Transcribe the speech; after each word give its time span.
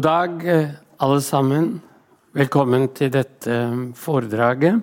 God 0.00 0.06
dag, 0.08 0.44
alle 0.96 1.20
sammen. 1.20 1.64
Velkommen 2.32 2.86
til 2.96 3.10
dette 3.12 3.52
foredraget, 4.00 4.78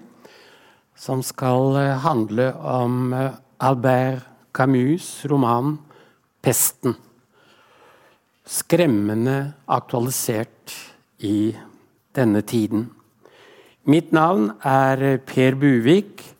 som 0.93 1.23
skal 1.25 1.73
handle 2.03 2.51
om 2.61 3.15
Albert 3.57 4.27
Camus' 4.53 5.25
roman 5.25 5.79
'Pesten'. 6.43 6.93
Skremmende 8.45 9.53
aktualisert 9.65 10.77
i 11.17 11.57
denne 12.13 12.45
tiden. 12.45 12.91
Mitt 13.85 14.13
navn 14.13 14.51
er 14.61 15.17
Per 15.17 15.55
Buvik, 15.55 16.35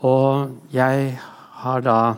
og 0.00 0.56
jeg 0.72 1.20
har 1.60 1.80
da 1.80 2.14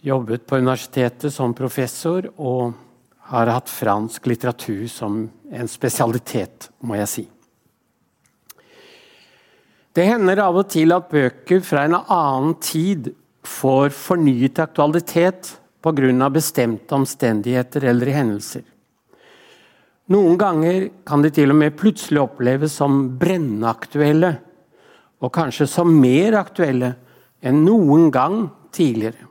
jobbet 0.00 0.46
på 0.46 0.56
universitetet 0.56 1.32
som 1.32 1.52
professor 1.52 2.32
og 2.38 2.87
har 3.28 3.50
hatt 3.52 3.68
fransk 3.68 4.26
litteratur 4.30 4.86
som 4.88 5.20
en 5.52 5.68
spesialitet, 5.68 6.70
må 6.80 6.96
jeg 6.96 7.10
si. 7.12 7.24
Det 9.92 10.06
hender 10.06 10.40
av 10.44 10.56
og 10.60 10.68
til 10.70 10.94
at 10.94 11.10
bøker 11.10 11.60
fra 11.66 11.84
en 11.84 11.98
annen 11.98 12.54
tid 12.62 13.10
får 13.44 13.90
fornyet 13.96 14.60
aktualitet 14.62 15.56
pga. 15.82 16.28
bestemte 16.30 16.94
omstendigheter 16.94 17.84
eller 17.84 18.06
hendelser. 18.06 18.62
Noen 20.08 20.38
ganger 20.38 20.88
kan 21.04 21.22
de 21.22 21.30
til 21.30 21.50
og 21.50 21.56
med 21.56 21.76
plutselig 21.76 22.20
oppleves 22.20 22.72
som 22.72 23.18
brennaktuelle, 23.18 24.38
og 25.20 25.32
kanskje 25.32 25.66
som 25.66 25.90
mer 26.00 26.32
aktuelle 26.38 26.94
enn 27.42 27.64
noen 27.64 28.10
gang 28.10 28.48
tidligere. 28.72 29.26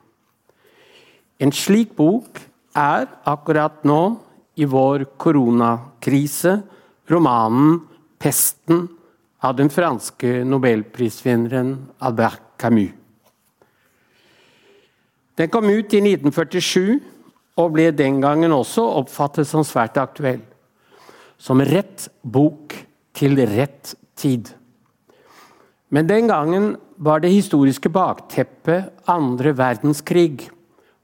En 1.40 1.52
slik 1.52 1.96
bok 1.96 2.47
er 2.78 3.08
akkurat 3.26 3.84
nå, 3.88 4.02
i 4.58 4.66
vår 4.66 5.04
koronakrise, 5.22 6.62
romanen 7.10 7.82
'Pesten' 8.18 8.88
av 9.40 9.56
den 9.56 9.70
franske 9.70 10.44
nobelprisvinneren 10.44 11.76
Albert 12.00 12.42
Camus. 12.58 12.92
Den 15.38 15.50
kom 15.54 15.70
ut 15.70 15.94
i 15.94 16.02
1947 16.02 16.98
og 17.62 17.74
ble 17.76 17.92
den 17.94 18.18
gangen 18.22 18.54
også 18.56 18.82
oppfattet 18.98 19.46
som 19.46 19.62
svært 19.66 20.00
aktuell. 20.02 20.42
Som 21.38 21.62
rett 21.62 22.08
bok 22.26 22.74
til 23.14 23.38
rett 23.46 23.94
tid. 24.18 24.50
Men 25.94 26.10
den 26.10 26.28
gangen 26.28 26.76
var 26.98 27.22
det 27.22 27.30
historiske 27.30 27.90
bakteppet 27.94 28.90
andre 29.06 29.54
verdenskrig 29.54 30.50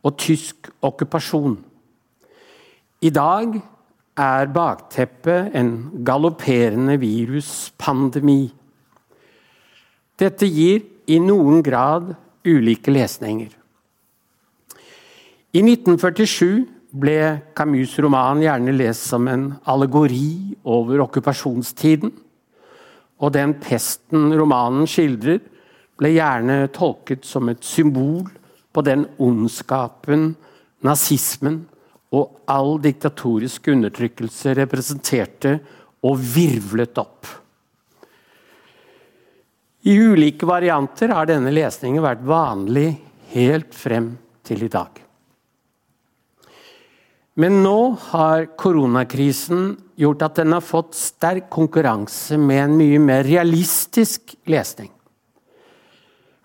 og 0.04 0.18
tysk 0.20 0.70
okkupasjon. 0.84 1.56
I 3.04 3.12
dag 3.12 3.56
er 4.20 4.52
bakteppet 4.54 5.56
en 5.58 5.72
galopperende 6.06 7.00
viruspandemi. 7.02 8.54
Dette 10.20 10.48
gir 10.48 10.84
i 11.10 11.18
noen 11.20 11.64
grad 11.66 12.14
ulike 12.46 12.94
lesninger. 12.94 13.50
I 15.54 15.62
1947 15.62 16.64
ble 16.94 17.18
Camus' 17.58 17.98
roman 18.02 18.42
gjerne 18.42 18.74
lest 18.76 19.08
som 19.10 19.28
en 19.30 19.48
allegori 19.70 20.54
over 20.64 21.02
okkupasjonstiden. 21.08 22.14
Og 23.24 23.34
den 23.34 23.56
pesten 23.62 24.34
romanen 24.36 24.88
skildrer, 24.90 25.42
ble 25.98 26.10
gjerne 26.16 26.68
tolket 26.74 27.26
som 27.26 27.50
et 27.52 27.62
symbol 27.66 28.26
på 28.74 28.82
den 28.86 29.06
ondskapen 29.22 30.34
nazismen 30.84 31.64
og 32.14 32.44
all 32.52 32.76
diktatorisk 32.84 33.72
undertrykkelse 33.74 34.54
representerte 34.60 35.56
og 36.04 36.20
virvlet 36.20 37.00
opp. 37.02 37.30
I 39.84 39.96
ulike 40.00 40.48
varianter 40.48 41.12
har 41.12 41.28
denne 41.28 41.52
lesningen 41.52 42.04
vært 42.04 42.24
vanlig 42.24 42.90
helt 43.34 43.74
frem 43.76 44.14
til 44.46 44.64
i 44.68 44.72
dag. 44.72 45.00
Men 47.34 47.64
nå 47.66 47.96
har 48.12 48.46
koronakrisen 48.62 49.72
gjort 49.98 50.22
at 50.28 50.38
den 50.38 50.54
har 50.54 50.64
fått 50.64 50.94
sterk 50.96 51.50
konkurranse 51.52 52.38
med 52.38 52.62
en 52.68 52.76
mye 52.78 53.00
mer 53.02 53.26
realistisk 53.26 54.36
lesning. 54.46 54.92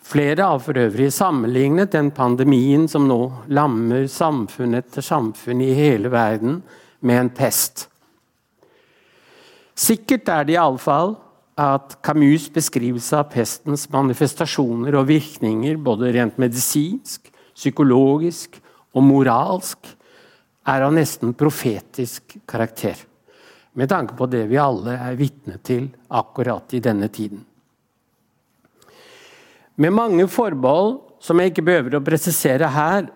Flere 0.08 0.41
har 0.41 0.60
for 0.64 0.78
øvrig 0.80 1.10
sammenlignet 1.12 1.92
den 1.92 2.08
pandemien 2.16 2.86
som 2.88 3.04
nå 3.10 3.20
lammer 3.52 4.06
samfunn 4.08 4.78
etter 4.78 5.04
samfunn 5.04 5.60
i 5.60 5.74
hele 5.76 6.08
verden, 6.08 6.62
med 7.04 7.20
en 7.20 7.28
pest. 7.30 7.84
Sikkert 9.78 10.30
er 10.32 10.47
det 10.48 10.56
iallfall 10.56 11.12
at 11.60 11.98
Camus' 12.02 12.48
beskrivelse 12.54 13.18
av 13.20 13.28
pestens 13.34 13.84
manifestasjoner 13.92 14.97
og 14.97 15.10
virkninger, 15.10 15.76
både 15.76 16.14
rent 16.16 16.41
medisinsk, 16.41 17.28
psykologisk 17.52 18.56
og 18.97 19.04
moralsk, 19.04 19.92
er 20.68 20.86
av 20.88 20.97
nesten 20.97 21.36
profetisk 21.36 22.38
karakter. 22.48 22.97
Med 23.76 23.92
tanke 23.92 24.16
på 24.16 24.26
det 24.26 24.47
vi 24.48 24.58
alle 24.58 24.97
er 24.97 25.20
vitne 25.20 25.60
til 25.62 25.91
akkurat 26.08 26.74
i 26.74 26.82
denne 26.82 27.12
tiden. 27.12 27.44
Med 29.78 29.94
mange 29.94 30.27
forbehold 30.27 30.99
som 31.22 31.39
jeg 31.39 31.53
ikke 31.53 31.66
behøver 31.69 31.99
å 31.99 32.05
presisere 32.05 32.66
her, 32.75 33.06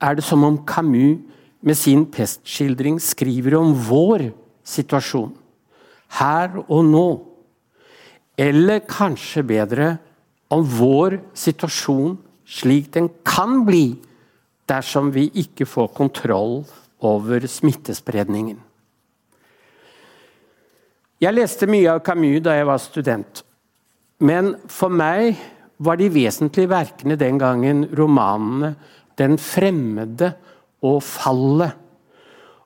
er 0.00 0.16
det 0.16 0.24
som 0.24 0.44
om 0.44 0.58
Camus 0.68 1.20
med 1.60 1.76
sin 1.76 2.04
pestskildring 2.08 2.98
skriver 3.02 3.56
om 3.58 3.72
vår 3.86 4.30
situasjon. 4.66 5.32
Her 6.16 6.60
og 6.66 6.84
nå. 6.88 7.08
Eller 8.38 8.84
kanskje 8.88 9.44
bedre 9.44 9.88
om 10.52 10.64
vår 10.64 11.18
situasjon 11.36 12.16
slik 12.46 12.92
den 12.94 13.08
kan 13.26 13.64
bli 13.66 13.96
dersom 14.70 15.10
vi 15.14 15.26
ikke 15.42 15.66
får 15.68 15.90
kontroll 15.96 16.60
over 17.04 17.44
smittespredningen. 17.50 18.60
Jeg 21.20 21.32
leste 21.32 21.68
mye 21.68 21.96
av 21.96 22.02
Camus 22.04 22.42
da 22.44 22.56
jeg 22.56 22.68
var 22.68 22.80
student. 22.82 23.42
Men 24.20 24.54
for 24.72 24.92
meg 24.92 25.36
var 25.78 25.96
de 25.96 26.08
vesentlige 26.14 26.70
verkene 26.70 27.16
den 27.16 27.38
gangen 27.38 27.84
romanene 27.98 28.74
'Den 29.16 29.38
fremmede' 29.38 30.32
og 30.82 31.02
'Fallet'. 31.02 31.76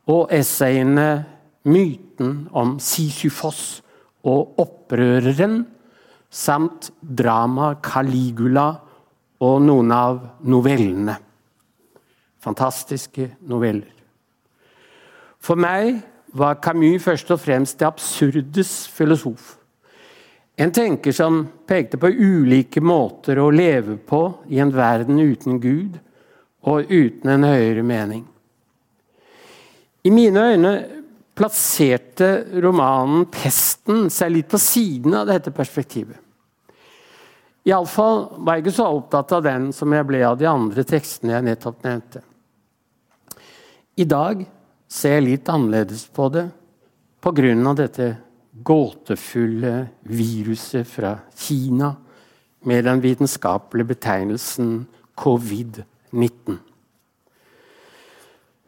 Og 0.07 0.29
essayene 0.33 1.25
'Myten 1.65 2.49
om 2.53 2.79
Sisyfos' 2.79 3.83
og 4.25 4.55
'Opprøreren', 4.59 5.65
samt 6.31 6.91
dramaet 7.19 7.79
'Caligula' 7.87 8.75
og 9.41 9.63
noen 9.63 9.93
av 9.93 10.21
novellene. 10.41 11.17
Fantastiske 12.41 13.37
noveller. 13.41 13.93
For 15.41 15.55
meg 15.55 16.03
var 16.37 16.61
Camus 16.63 17.03
først 17.03 17.31
og 17.31 17.41
fremst 17.41 17.79
det 17.81 17.87
absurdes 17.87 18.89
filosof. 18.89 19.60
En 20.61 20.73
tenker 20.73 21.13
som 21.13 21.49
pekte 21.67 21.97
på 21.97 22.11
ulike 22.13 22.83
måter 22.85 23.39
å 23.41 23.49
leve 23.49 23.97
på 23.97 24.21
i 24.53 24.59
en 24.61 24.73
verden 24.75 25.17
uten 25.17 25.57
Gud 25.61 25.97
og 26.69 26.91
uten 26.93 27.31
en 27.33 27.47
høyere 27.49 27.85
mening. 27.87 28.27
I 30.05 30.13
mine 30.13 30.45
øyne 30.53 30.75
plasserte 31.33 32.29
romanen 32.61 33.25
'Pesten' 33.25 34.11
seg 34.13 34.37
litt 34.37 34.53
på 34.53 34.61
siden 34.61 35.17
av 35.17 35.33
dette 35.33 35.51
perspektivet. 35.51 36.21
Iallfall 37.65 38.27
var 38.45 38.57
jeg 38.57 38.67
ikke 38.67 38.79
så 38.83 38.93
opptatt 38.93 39.33
av 39.33 39.45
den 39.49 39.73
som 39.73 39.93
jeg 39.93 40.09
ble 40.09 40.21
av 40.29 40.37
de 40.37 40.49
andre 40.49 40.85
tekstene 40.85 41.39
jeg 41.39 41.49
nettopp 41.49 41.85
nevnte. 41.85 42.21
I 43.97 44.05
dag 44.05 44.45
ser 44.89 45.17
jeg 45.17 45.29
litt 45.31 45.49
annerledes 45.49 46.05
på 46.13 46.29
det 46.29 46.51
pga. 47.21 47.75
dette 47.75 48.17
gåtefulle 48.65 49.89
viruset 50.03 50.87
fra 50.89 51.17
Kina 51.37 51.95
med 52.65 52.85
den 52.85 53.01
vitenskapelige 53.01 53.93
betegnelsen 53.95 54.87
covid-19. 55.17 56.59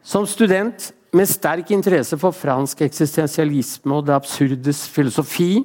Som 0.03 0.25
student 0.27 0.91
med 1.13 1.29
sterk 1.29 1.71
interesse 1.71 2.17
for 2.17 2.35
fransk 2.35 2.81
eksistensialisme 2.81 3.95
og 3.95 4.07
det 4.07 4.15
absurdes 4.17 4.87
filosofi 4.89 5.61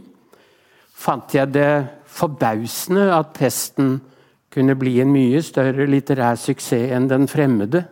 fant 0.99 1.35
jeg 1.35 1.53
det 1.55 1.73
forbausende 2.19 3.09
at 3.15 3.33
pesten 3.37 3.99
kunne 4.53 4.77
bli 4.79 4.99
en 5.03 5.13
mye 5.13 5.41
større 5.45 5.87
litterær 5.87 6.39
suksess 6.41 6.93
enn 6.95 7.09
Den 7.09 7.29
fremmede, 7.29 7.85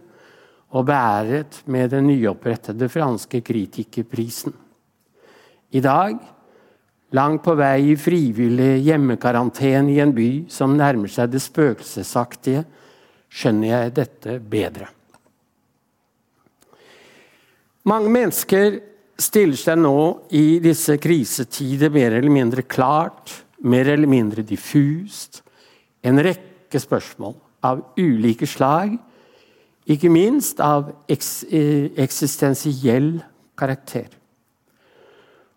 og 0.75 0.87
beæret 0.89 1.63
med 1.67 1.91
den 1.91 2.09
nyopprettede 2.11 2.89
franske 2.89 3.41
kritikerprisen. 3.41 4.53
I 5.75 5.83
dag, 5.83 6.19
langt 7.17 7.43
på 7.45 7.55
vei 7.59 7.93
i 7.93 7.97
frivillig 7.99 8.85
hjemmekarantene 8.87 9.95
i 9.95 10.01
en 10.03 10.15
by 10.15 10.31
som 10.53 10.77
nærmer 10.79 11.11
seg 11.11 11.33
det 11.33 11.43
spøkelsesaktige, 11.43 12.65
skjønner 13.27 13.73
jeg 13.73 13.97
dette 13.97 14.37
bedre. 14.41 14.91
Mange 17.87 18.11
mennesker 18.11 18.81
stiller 19.19 19.59
seg 19.59 19.79
nå 19.79 19.99
i 20.35 20.59
disse 20.63 20.97
krisetider 21.03 21.93
mer 21.95 22.17
eller 22.19 22.33
mindre 22.33 22.65
klart, 22.67 23.33
mer 23.63 23.89
eller 23.93 24.11
mindre 24.11 24.45
diffust, 24.47 25.43
en 26.07 26.21
rekke 26.23 26.81
spørsmål 26.83 27.37
av 27.67 27.83
ulike 27.99 28.47
slag, 28.49 28.97
ikke 29.87 30.11
minst 30.11 30.61
av 30.63 30.91
eks 31.11 31.31
eh, 31.47 31.93
eksistensiell 32.03 33.17
karakter. 33.59 34.11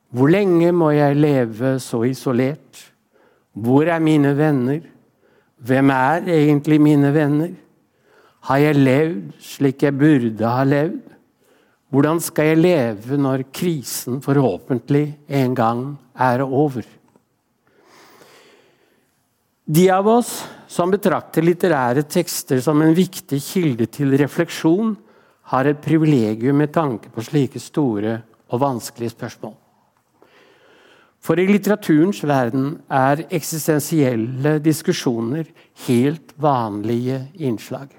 Hvor 0.09 0.31
lenge 0.31 0.71
må 0.73 0.89
jeg 0.95 1.17
leve 1.19 1.75
så 1.83 2.01
isolert? 2.09 2.79
Hvor 3.53 3.85
er 3.85 4.01
mine 4.01 4.31
venner? 4.37 4.81
Hvem 5.59 5.91
er 5.93 6.31
egentlig 6.33 6.79
mine 6.81 7.11
venner? 7.13 7.51
Har 8.49 8.61
jeg 8.63 8.79
levd 8.79 9.35
slik 9.43 9.83
jeg 9.85 9.97
burde 9.99 10.49
ha 10.49 10.63
levd? 10.65 11.03
Hvordan 11.89 12.21
skal 12.21 12.51
jeg 12.51 12.61
leve 12.61 13.17
når 13.17 13.47
krisen 13.53 14.21
forhåpentlig 14.21 15.03
en 15.27 15.53
gang 15.57 15.83
er 16.17 16.41
over? 16.45 16.85
De 19.69 19.85
av 19.93 20.07
oss 20.09 20.31
som 20.69 20.89
betrakter 20.89 21.45
litterære 21.45 22.05
tekster 22.09 22.61
som 22.65 22.81
en 22.81 22.95
viktig 22.97 23.41
kilde 23.41 23.85
til 23.93 24.17
refleksjon, 24.17 24.95
har 25.49 25.65
et 25.65 25.81
privilegium 25.81 26.57
med 26.61 26.69
tanke 26.73 27.09
på 27.09 27.25
slike 27.25 27.61
store 27.61 28.19
og 28.53 28.61
vanskelige 28.61 29.15
spørsmål. 29.15 29.58
For 31.19 31.39
i 31.39 31.47
litteraturens 31.49 32.21
verden 32.23 32.77
er 32.87 33.25
eksistensielle 33.27 34.57
diskusjoner 34.63 35.49
helt 35.87 36.31
vanlige 36.39 37.25
innslag. 37.35 37.91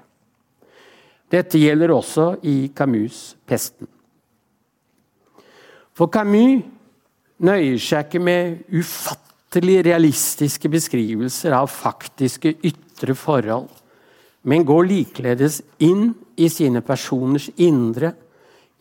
Dette 1.31 1.61
gjelder 1.61 1.93
også 1.93 2.33
i 2.43 2.71
Camus' 2.75 3.35
'Pesten'. 3.47 3.87
For 5.93 6.07
Camus 6.07 6.65
nøyer 7.39 7.77
seg 7.79 8.07
ikke 8.07 8.19
med 8.19 8.63
ufattelig 8.73 9.79
realistiske 9.85 10.69
beskrivelser 10.71 11.55
av 11.55 11.69
faktiske 11.71 12.55
ytre 12.63 13.15
forhold, 13.15 13.69
men 14.43 14.65
går 14.65 14.87
likeledes 14.89 15.61
inn 15.79 16.09
i 16.37 16.49
sine 16.49 16.81
personers 16.81 17.49
indre, 17.57 18.13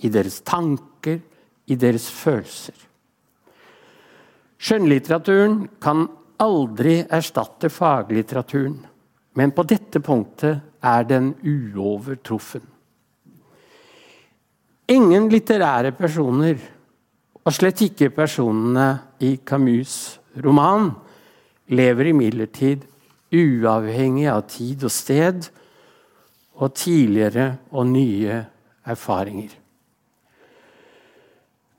i 0.01 0.09
deres 0.09 0.41
tanker, 0.41 1.21
i 1.69 1.77
deres 1.77 2.09
følelser. 2.09 2.90
Skjønnlitteraturen 4.61 5.62
kan 5.81 6.05
aldri 6.41 6.99
erstatte 7.09 7.71
faglitteraturen, 7.73 8.77
men 9.37 9.55
på 9.57 9.65
dette 9.69 10.03
punktet 10.05 10.61
er 10.85 11.07
den 11.09 11.33
uovertruffen. 11.41 12.67
Ingen 14.91 15.29
litterære 15.31 15.95
personer, 15.97 16.59
og 17.41 17.55
slett 17.57 17.81
ikke 17.87 18.11
personene 18.12 18.89
i 19.25 19.39
Camus' 19.47 20.19
roman, 20.45 20.91
lever 21.71 22.11
imidlertid 22.11 22.85
uavhengig 23.31 24.27
av 24.29 24.43
tid 24.51 24.85
og 24.85 24.93
sted 24.93 25.49
og 26.61 26.75
tidligere 26.75 27.55
og 27.71 27.87
nye 27.93 28.43
erfaringer. 28.85 29.55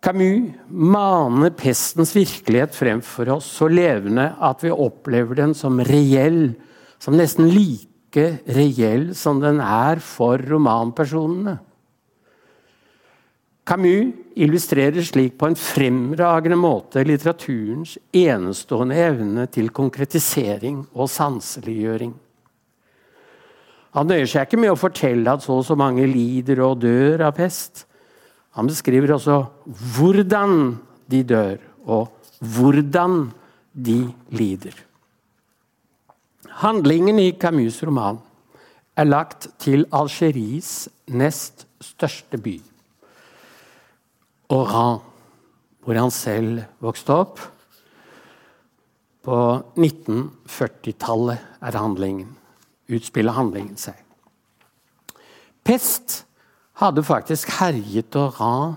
Camus 0.02 0.56
maner 0.68 1.52
pestens 1.54 2.16
virkelighet 2.16 2.74
frem 2.74 3.04
for 3.06 3.30
oss 3.36 3.46
så 3.60 3.68
levende 3.70 4.32
at 4.42 4.64
vi 4.66 4.74
opplever 4.74 5.38
den 5.38 5.54
som 5.58 5.78
reell, 5.86 6.56
som 6.98 7.14
nesten 7.18 7.52
like 7.54 8.26
reell 8.50 9.12
som 9.18 9.38
den 9.44 9.62
er 9.62 10.02
for 10.02 10.42
romanpersonene. 10.42 11.60
Camus 13.62 14.18
illustrerer 14.42 15.06
slik 15.06 15.38
på 15.38 15.52
en 15.52 15.60
fremragende 15.60 16.58
måte 16.58 17.06
litteraturens 17.06 17.94
enestående 18.10 18.98
evne 18.98 19.46
til 19.54 19.70
konkretisering 19.70 20.82
og 20.98 21.12
sanseliggjøring. 21.14 22.16
Han 23.94 24.10
nøyer 24.10 24.26
seg 24.34 24.48
ikke 24.48 24.64
med 24.64 24.74
å 24.74 24.80
fortelle 24.80 25.30
at 25.30 25.46
så 25.46 25.60
og 25.60 25.66
så 25.68 25.78
mange 25.78 26.10
lider 26.10 26.64
og 26.66 26.82
dør 26.82 27.28
av 27.28 27.36
pest. 27.38 27.86
Han 28.58 28.68
beskriver 28.68 29.14
også 29.16 29.38
hvordan 29.96 30.80
de 31.12 31.22
dør, 31.24 31.62
og 31.88 32.12
hvordan 32.40 33.32
de 33.72 34.14
lider. 34.34 34.76
Handlingen 36.62 37.20
i 37.20 37.32
Camus' 37.32 37.80
roman 37.88 38.20
er 38.98 39.08
lagt 39.08 39.48
til 39.62 39.86
Algeries 39.96 40.90
nest 41.08 41.66
største 41.82 42.38
by, 42.38 42.58
Oran, 44.52 45.00
hvor 45.80 45.96
han 45.96 46.12
selv 46.12 46.66
vokste 46.84 47.16
opp. 47.16 47.40
På 49.24 49.38
1940-tallet 49.78 51.40
er 51.62 51.78
handlingen, 51.80 52.34
utspiller 52.92 53.38
handlingen 53.38 53.80
seg. 53.80 53.96
Pest 55.64 56.26
hadde 56.82 57.04
faktisk 57.06 57.50
herjet 57.60 58.16
ra 58.16 58.76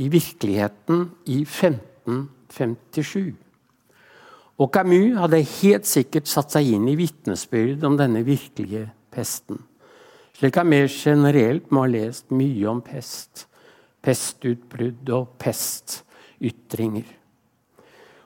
i 0.00 0.08
virkeligheten 0.10 1.10
i 1.26 1.42
1557. 1.44 3.34
Og 4.60 4.68
Camus 4.72 5.16
hadde 5.16 5.40
helt 5.62 5.86
sikkert 5.88 6.28
satt 6.28 6.52
seg 6.52 6.68
inn 6.74 6.88
i 6.90 6.96
vitnesbyrd 6.98 7.84
om 7.86 7.96
denne 7.96 8.24
virkelige 8.26 8.90
pesten. 9.12 9.62
Slik 10.36 10.56
han 10.56 10.68
mer 10.72 10.88
generelt 10.88 11.70
må 11.72 11.84
ha 11.84 11.92
lest 11.92 12.30
mye 12.32 12.66
om 12.68 12.80
pest. 12.84 13.46
Pestutbrudd 14.04 15.08
og 15.12 15.34
pestytringer. 15.40 17.08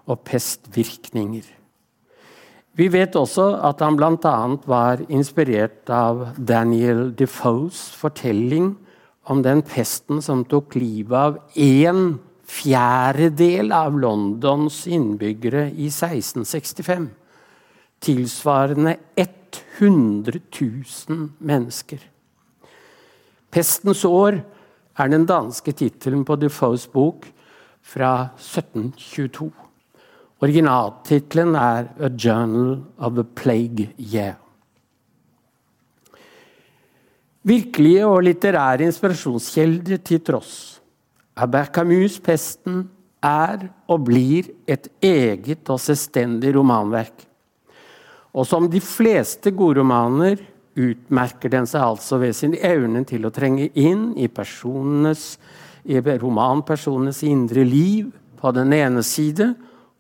Og 0.06 0.21
pestvirkninger. 0.27 1.47
Vi 2.75 2.89
vet 2.91 3.15
også 3.15 3.53
at 3.62 3.83
han 3.83 3.97
bl.a. 3.99 4.37
var 4.67 5.03
inspirert 5.06 5.91
av 5.91 6.35
Daniel 6.39 7.12
Defoes 7.15 7.95
fortelling 7.95 8.75
om 9.25 9.43
den 9.43 9.62
pesten 9.65 10.23
som 10.23 10.44
tok 10.44 10.76
livet 10.76 11.17
av 11.17 11.38
én 11.56 12.19
fjerdedel 12.44 13.73
av 13.73 13.97
Londons 13.99 14.85
innbyggere 14.87 15.71
i 15.73 15.88
1665. 15.88 17.09
Tilsvarende 18.05 18.96
100 19.17 20.41
000 20.60 21.31
mennesker. 21.39 21.99
'Pestens 23.51 24.05
år' 24.05 24.43
er 24.99 25.08
den 25.08 25.27
danske 25.27 25.72
tittelen 25.72 26.25
på 26.25 26.37
Defoes 26.37 26.87
bok 26.91 27.27
fra 27.82 28.29
1722. 28.37 29.51
Originaltittelen 30.43 31.55
er 31.55 31.89
'A 31.99 32.08
Journal 32.08 32.82
of 32.99 33.15
the 33.15 33.25
Plague 33.25 33.94
Year'. 33.99 34.44
Virkelige 37.44 38.06
og 38.08 38.22
litterære 38.24 38.86
inspirasjonskjelder 38.86 39.98
til 40.01 40.22
tross 40.24 40.81
Albert 41.36 41.74
Camus' 41.77 42.17
'Pesten' 42.17 42.86
er 43.20 43.67
og 43.89 44.05
blir 44.06 44.48
et 44.67 44.89
eget 45.03 45.69
og 45.69 45.77
selvstendig 45.81 46.55
romanverk. 46.56 47.27
Og 48.32 48.46
som 48.46 48.65
de 48.70 48.81
fleste 48.81 49.51
gode 49.51 49.81
romaner 49.81 50.41
utmerker 50.72 51.53
den 51.53 51.69
seg 51.69 51.84
altså 51.84 52.17
ved 52.22 52.32
sin 52.32 52.56
evne 52.56 53.05
til 53.05 53.27
å 53.27 53.32
trenge 53.34 53.69
inn 53.74 54.15
i, 54.17 54.24
i 55.84 56.01
romanpersonenes 56.01 57.22
indre 57.29 57.65
liv 57.65 58.08
på 58.41 58.55
den 58.56 58.72
ene 58.72 59.03
side, 59.03 59.55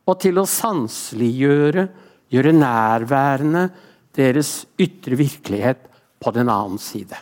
og 0.06 0.20
til 0.20 0.40
å 0.40 0.48
sanseliggjøre, 0.48 1.88
gjøre 2.32 2.56
nærværende 2.56 3.68
deres 4.16 4.64
ytre 4.80 5.16
virkelighet 5.20 5.86
på 6.20 6.32
den 6.32 6.48
annen 6.48 6.80
side. 6.80 7.20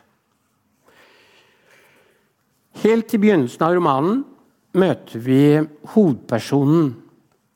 Helt 2.81 3.13
i 3.13 3.21
begynnelsen 3.21 3.65
av 3.67 3.75
romanen 3.77 4.23
møter 4.81 5.21
vi 5.21 5.43
hovedpersonen 5.93 6.93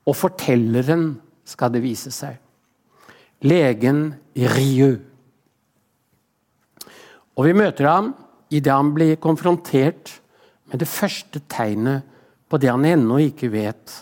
og 0.06 0.16
fortelleren, 0.16 1.14
skal 1.46 1.70
det 1.73 1.82
vise 1.85 2.11
seg. 2.11 2.37
Legen 3.46 4.11
Rieu. 4.35 4.99
Og 7.37 7.46
vi 7.46 7.54
møter 7.56 7.87
ham 7.88 8.11
idet 8.50 8.73
han 8.75 8.92
blir 8.96 9.18
konfrontert 9.23 10.11
med 10.66 10.82
det 10.82 10.88
første 10.90 11.42
tegnet 11.49 12.02
på 12.50 12.58
det 12.58 12.70
han 12.70 12.87
ennå 12.87 13.20
ikke 13.28 13.50
vet, 13.52 13.92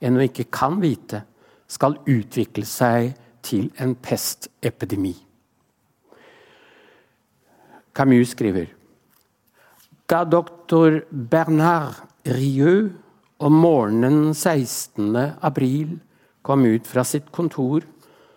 ennå 0.00 0.26
ikke 0.26 0.48
kan 0.52 0.78
vite, 0.82 1.22
skal 1.70 1.98
utvikle 2.08 2.66
seg 2.66 3.14
til 3.46 3.70
en 3.80 3.94
pestepidemi. 3.96 5.14
Camus 7.96 8.34
skriver 8.34 8.68
da 10.10 10.24
doktor 10.24 11.04
Bernard 11.10 11.94
Rieu 12.24 12.90
om 13.38 13.54
morgenen 13.54 14.34
16. 14.34 15.16
april 15.40 15.98
kom 16.42 16.64
ut 16.66 16.86
fra 16.86 17.04
sitt 17.06 17.28
kontor, 17.30 17.84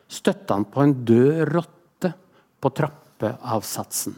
støtte 0.05 0.53
han 0.53 0.67
på 0.69 0.83
en 0.83 0.93
død 1.07 1.41
rotte 1.49 2.13
på 2.61 2.71
trappeavsatsen. 2.77 4.13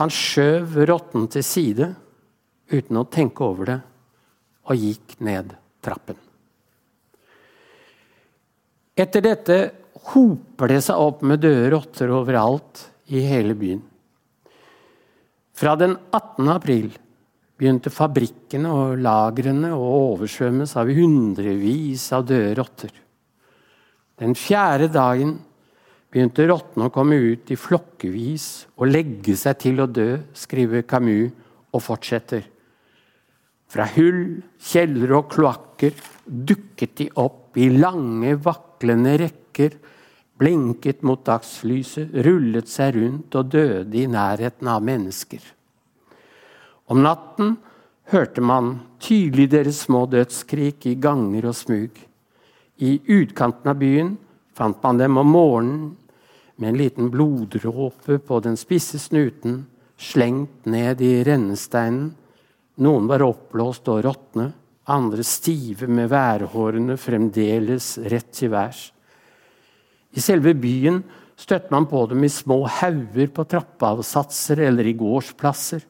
Han 0.00 0.10
skjøv 0.10 0.80
rotten 0.88 1.28
til 1.30 1.44
side, 1.44 1.92
uten 2.72 3.02
å 3.02 3.04
tenke 3.04 3.44
over 3.44 3.74
det, 3.74 3.80
og 4.64 4.80
gikk 4.80 5.18
ned 5.20 5.52
trappen. 5.84 6.16
Etter 8.96 9.20
dette 9.20 9.58
hoper 10.14 10.72
det 10.72 10.80
seg 10.86 10.96
opp 10.96 11.20
med 11.26 11.44
døde 11.44 11.74
rotter 11.76 12.14
overalt 12.14 12.86
i 13.12 13.20
hele 13.28 13.52
byen. 13.58 13.90
Fra 15.54 15.76
den 15.78 15.94
18. 16.10 16.48
april 16.50 16.88
begynte 17.54 17.92
fabrikkene 17.94 18.70
og 18.74 19.02
lagrene 19.02 19.70
å 19.70 19.90
oversvømmes 20.10 20.74
av 20.80 20.90
hundrevis 20.90 22.08
av 22.16 22.24
døde 22.26 22.56
rotter. 22.58 22.94
Den 24.18 24.34
fjerde 24.38 24.88
dagen 24.94 25.36
begynte 26.10 26.46
rottene 26.50 26.88
å 26.88 26.94
komme 26.94 27.18
ut 27.22 27.50
i 27.54 27.58
flokkevis 27.58 28.48
og 28.78 28.90
legge 28.90 29.36
seg 29.38 29.60
til 29.62 29.82
å 29.82 29.86
dø, 29.90 30.08
skriver 30.34 30.82
Camus 30.90 31.30
og 31.74 31.82
fortsetter. 31.82 32.42
Fra 33.70 33.86
hull, 33.94 34.42
kjellere 34.62 35.18
og 35.18 35.30
kloakker 35.32 35.94
dukket 36.26 36.98
de 36.98 37.08
opp 37.18 37.58
i 37.58 37.70
lange, 37.74 38.36
vaklende 38.42 39.16
rekker, 39.22 39.78
blinket 40.38 41.02
mot 41.06 41.22
dagslyset, 41.24 42.14
rullet 42.26 42.68
seg 42.70 42.96
rundt 42.96 43.36
og 43.38 43.52
døde 43.52 43.98
i 44.00 44.08
nærheten 44.10 44.68
av 44.70 44.82
mennesker. 44.84 45.42
Om 46.90 47.02
natten 47.04 47.54
hørte 48.12 48.42
man 48.44 48.74
tydelig 49.00 49.48
deres 49.54 49.84
små 49.86 50.04
dødskrik 50.10 50.86
i 50.90 50.96
ganger 51.00 51.48
og 51.48 51.56
smug. 51.56 52.00
I 52.82 52.98
utkanten 53.00 53.70
av 53.70 53.78
byen 53.80 54.16
fant 54.54 54.82
man 54.82 54.98
dem 55.00 55.20
om 55.20 55.30
morgenen 55.30 55.84
med 56.56 56.68
en 56.68 56.78
liten 56.78 57.10
bloddråpe 57.10 58.18
på 58.18 58.40
den 58.44 58.58
spisse 58.58 58.98
snuten, 58.98 59.64
slengt 59.98 60.66
ned 60.70 61.00
i 61.02 61.16
rennesteinen. 61.26 62.12
Noen 62.82 63.08
var 63.10 63.22
oppblåst 63.26 63.88
og 63.90 64.02
råtne, 64.06 64.50
andre 64.90 65.24
stive 65.26 65.88
med 65.88 66.10
værhårene 66.12 66.98
fremdeles 67.00 67.94
rett 68.10 68.30
til 68.34 68.52
værs. 68.52 68.93
I 70.14 70.22
selve 70.22 70.54
byen 70.54 71.02
støtte 71.38 71.72
man 71.74 71.88
på 71.90 72.04
dem 72.10 72.22
i 72.24 72.30
små 72.30 72.62
hauger 72.70 73.30
på 73.34 73.46
trappeavsatser 73.50 74.62
eller 74.68 74.86
i 74.86 74.94
gårdsplasser. 74.98 75.82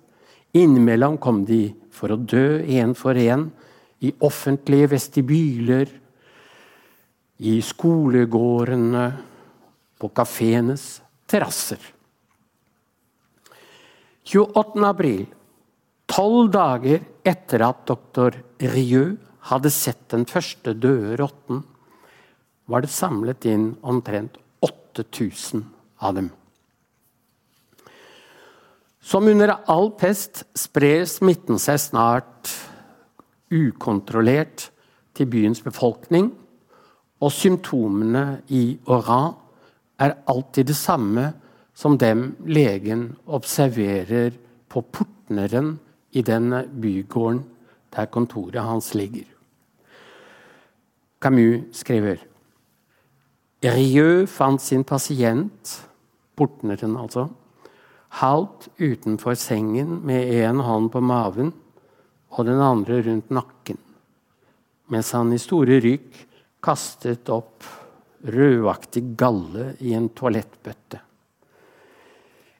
Innimellom 0.56 1.18
kom 1.20 1.42
de 1.44 1.68
for 1.92 2.14
å 2.14 2.20
dø 2.20 2.62
én 2.62 2.94
for 2.96 3.18
én, 3.18 3.48
i 4.04 4.12
offentlige 4.24 4.90
vestibyler, 4.92 5.88
i 7.44 7.54
skolegårdene, 7.64 9.06
på 9.94 10.10
kafeenes 10.12 10.98
terrasser. 11.30 11.80
28. 14.28 14.82
april, 14.84 15.22
tolv 16.10 16.50
dager 16.52 17.04
etter 17.24 17.64
at 17.64 17.84
doktor 17.88 18.36
Rieu 18.60 19.14
hadde 19.48 19.72
sett 19.72 20.02
den 20.12 20.26
første 20.28 20.74
døde 20.76 21.16
rotten, 21.20 21.62
var 22.66 22.84
det 22.84 22.92
samlet 22.92 23.44
inn 23.48 23.74
omtrent 23.82 24.38
8000 24.64 25.64
av 25.98 26.14
dem. 26.14 26.30
Som 29.04 29.28
under 29.28 29.56
all 29.68 29.90
pest 30.00 30.46
sprer 30.56 31.04
smitten 31.04 31.60
seg 31.60 31.80
snart 31.82 32.52
ukontrollert 33.52 34.70
til 35.14 35.28
byens 35.30 35.60
befolkning, 35.62 36.30
og 37.20 37.32
symptomene 37.32 38.40
i 38.52 38.78
Oran 38.90 39.36
er 40.00 40.16
alltid 40.28 40.72
det 40.72 40.76
samme 40.76 41.30
som 41.76 41.98
dem 41.98 42.32
legen 42.46 43.10
observerer 43.26 44.34
på 44.68 44.82
portneren 44.82 45.76
i 46.12 46.22
den 46.22 46.50
bygården 46.80 47.44
der 47.94 48.10
kontoret 48.10 48.62
hans 48.62 48.94
ligger. 48.94 49.26
Camus 51.20 51.78
skriver 51.78 52.18
Rieu 53.64 54.26
fant 54.28 54.60
sin 54.60 54.82
pasient, 54.84 55.70
portneren 56.36 56.98
altså, 57.00 57.30
halvt 58.20 58.68
utenfor 58.76 59.38
sengen 59.40 60.02
med 60.04 60.28
én 60.36 60.60
hånd 60.60 60.90
på 60.92 61.00
maven 61.00 61.54
og 62.34 62.44
den 62.44 62.60
andre 62.60 63.00
rundt 63.06 63.32
nakken, 63.32 63.78
mens 64.92 65.14
han 65.16 65.32
i 65.32 65.40
store 65.40 65.80
rykk 65.80 66.20
kastet 66.64 67.32
opp 67.32 67.64
rødaktig 68.24 69.06
galle 69.16 69.72
i 69.80 69.94
en 69.96 70.10
toalettbøtte. 70.12 71.00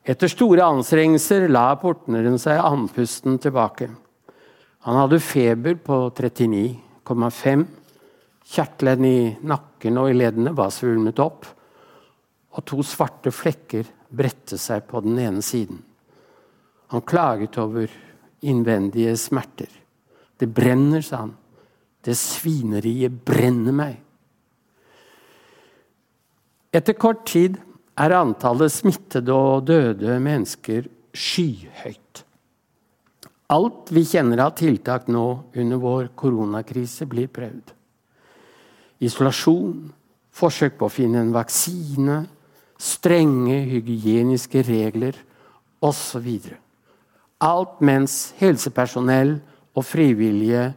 Etter 0.05 0.29
store 0.29 0.65
anstrengelser 0.65 1.47
la 1.49 1.71
portneren 1.81 2.37
seg 2.41 2.61
andpusten 2.61 3.39
tilbake. 3.41 3.89
Han 4.85 4.99
hadde 5.01 5.21
feber 5.25 5.79
på 5.81 6.01
39,5. 6.17 7.65
Kjertelen 8.45 9.05
i 9.09 9.19
nakken 9.49 9.99
og 10.01 10.11
i 10.11 10.17
leddene 10.17 10.53
var 10.57 10.73
svulmet 10.75 11.21
opp, 11.23 11.47
og 12.55 12.65
to 12.69 12.85
svarte 12.87 13.33
flekker 13.35 13.89
bredte 14.15 14.59
seg 14.61 14.85
på 14.89 15.01
den 15.05 15.19
ene 15.19 15.43
siden. 15.43 15.81
Han 16.93 17.03
klaget 17.03 17.57
over 17.59 17.91
innvendige 18.45 19.17
smerter. 19.19 19.71
Det 20.39 20.47
brenner, 20.47 21.03
sa 21.03 21.25
han. 21.25 21.33
Det 22.05 22.15
svineriet 22.19 23.17
brenner 23.25 23.75
meg. 23.75 23.97
Etter 26.75 26.97
kort 26.99 27.25
tid 27.31 27.57
er 27.97 28.17
antallet 28.19 28.73
smittede 28.75 29.33
og 29.33 29.65
døde 29.71 30.19
mennesker 30.21 30.89
skyhøyt. 31.15 32.25
Alt 33.55 33.93
vi 33.95 34.03
kjenner 34.09 34.43
av 34.47 34.55
tiltak 34.59 35.07
nå 35.13 35.25
under 35.55 35.81
vår 35.81 36.11
koronakrise, 36.19 37.07
blir 37.07 37.31
prøvd. 37.31 37.73
Isolasjon, 39.03 39.89
forsøk 40.35 40.79
på 40.79 40.89
å 40.89 40.93
finne 40.93 41.23
en 41.23 41.33
vaksine, 41.35 42.25
strenge 42.79 43.59
hygieniske 43.71 44.63
regler 44.67 45.19
osv. 45.85 46.29
Alt 47.45 47.81
mens 47.85 48.35
helsepersonell 48.39 49.37
og 49.75 49.87
frivillige 49.87 50.69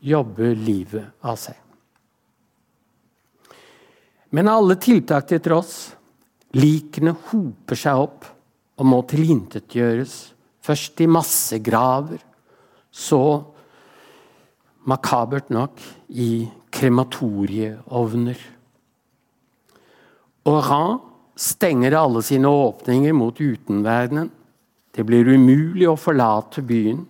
jobber 0.00 0.54
livet 0.56 1.26
av 1.26 1.38
seg. 1.40 1.56
Men 4.30 4.48
alle 4.48 4.76
tiltak 4.78 5.26
til 5.28 5.40
tross, 5.42 5.90
likene 6.54 7.16
hoper 7.30 7.78
seg 7.78 8.02
opp 8.04 8.28
og 8.80 8.86
må 8.86 9.00
tilintetgjøres. 9.10 10.14
Først 10.62 11.00
i 11.02 11.08
massegraver, 11.10 12.20
så 12.90 13.22
makabert 14.90 15.50
nok 15.52 15.82
i 16.10 16.46
krematorieovner. 16.80 18.40
Oran 20.48 20.98
stenger 21.36 21.96
alle 21.96 22.22
sine 22.24 22.48
åpninger 22.48 23.12
mot 23.12 23.40
utenverdenen. 23.40 24.30
Det 24.96 25.04
blir 25.06 25.28
umulig 25.28 25.86
å 25.88 25.98
forlate 26.00 26.64
byen, 26.66 27.04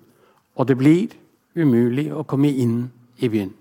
og 0.59 0.69
det 0.69 0.77
blir 0.77 1.15
umulig 1.57 2.11
å 2.13 2.27
komme 2.29 2.51
inn 2.51 2.91
i 3.23 3.31
byen. 3.31 3.55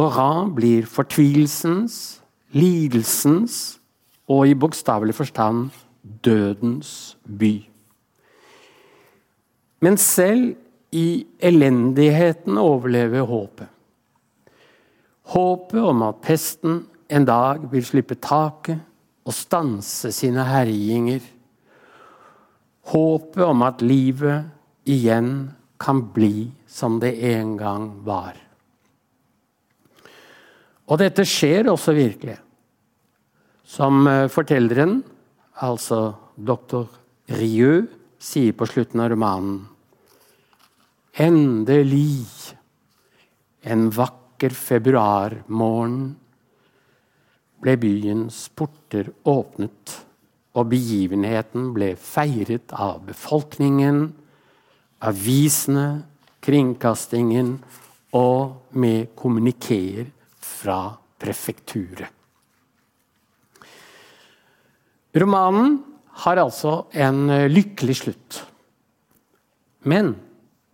Oran 0.00 0.52
blir 0.54 0.86
fortvilelsens, 0.88 2.20
lidelsens 2.52 3.80
og 4.30 4.46
i 4.48 4.54
bokstavelig 4.58 5.16
forstand 5.16 5.70
dødens 6.24 7.16
by. 7.24 7.54
Men 9.80 9.96
selv 9.96 10.54
i 10.92 11.24
elendigheten 11.40 12.58
overlever 12.60 13.24
håpet. 13.26 13.70
Håpet 15.30 15.78
om 15.78 16.02
at 16.02 16.22
pesten 16.24 16.80
en 17.10 17.26
dag 17.26 17.62
vil 17.70 17.84
slippe 17.86 18.16
taket 18.18 18.80
og 19.26 19.34
stanse 19.36 20.10
sine 20.14 20.42
herjinger. 20.48 21.22
Håpet 22.90 23.42
om 23.46 23.62
at 23.62 23.84
livet 23.84 24.50
igjen 24.90 25.50
kan 25.80 26.02
bli 26.14 26.50
som 26.66 26.98
det 27.02 27.14
en 27.30 27.54
gang 27.60 27.90
var. 28.06 28.34
Og 30.90 30.98
dette 30.98 31.22
skjer 31.28 31.70
også 31.70 31.94
virkelig. 31.94 32.36
Som 33.62 34.02
eh, 34.10 34.26
fortelleren, 34.26 34.98
altså 35.62 36.16
doktor 36.34 36.88
Rieu, 37.38 37.84
sier 38.18 38.56
på 38.58 38.66
slutten 38.66 39.00
av 39.04 39.12
romanen. 39.12 39.60
Endelig, 41.22 42.26
en 43.62 43.86
vakker 43.94 44.19
februarmorgen, 44.48 46.14
ble 47.60 47.74
byens 47.76 48.46
porter 48.56 49.10
åpnet, 49.28 49.98
og 50.56 50.70
begivenheten 50.72 51.68
ble 51.76 51.92
feiret 52.00 52.72
av 52.72 53.04
befolkningen, 53.06 54.08
avisene, 55.04 56.02
kringkastingen 56.40 57.58
og 58.16 58.72
med 58.72 59.12
kommunikeer 59.18 60.08
fra 60.40 60.96
prefekturet. 61.20 62.08
Romanen 65.20 65.80
har 66.24 66.38
altså 66.38 66.84
en 66.94 67.28
lykkelig 67.50 67.96
slutt. 67.98 68.40
Men 69.82 70.14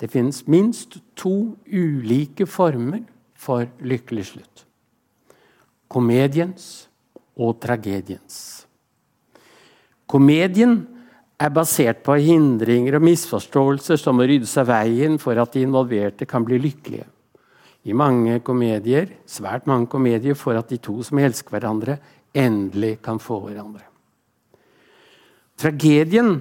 det 0.01 0.11
finnes 0.13 0.43
minst 0.51 0.99
to 1.17 1.57
ulike 1.67 2.47
former 2.49 3.05
for 3.39 3.69
lykkelig 3.85 4.27
slutt. 4.33 4.65
Komediens 5.89 6.87
og 7.37 7.59
tragediens. 7.63 8.67
Komedien 10.07 10.79
er 11.37 11.53
basert 11.53 12.01
på 12.07 12.17
hindringer 12.23 12.97
og 12.97 13.05
misforståelser 13.05 14.01
som 14.01 14.17
må 14.17 14.27
ryddes 14.29 14.55
av 14.61 14.71
veien 14.71 15.19
for 15.21 15.37
at 15.39 15.53
de 15.53 15.65
involverte 15.67 16.29
kan 16.29 16.47
bli 16.47 16.59
lykkelige. 16.63 17.07
I 17.87 17.95
mange 17.95 18.41
komedier, 18.43 19.13
svært 19.31 19.69
mange 19.71 19.87
komedier 19.91 20.35
for 20.35 20.59
at 20.59 20.73
de 20.73 20.79
to 20.83 20.99
som 21.07 21.21
elsker 21.23 21.55
hverandre, 21.55 21.99
endelig 22.35 22.97
kan 23.05 23.21
få 23.23 23.39
hverandre. 23.45 23.85
Tragedien 25.57 26.41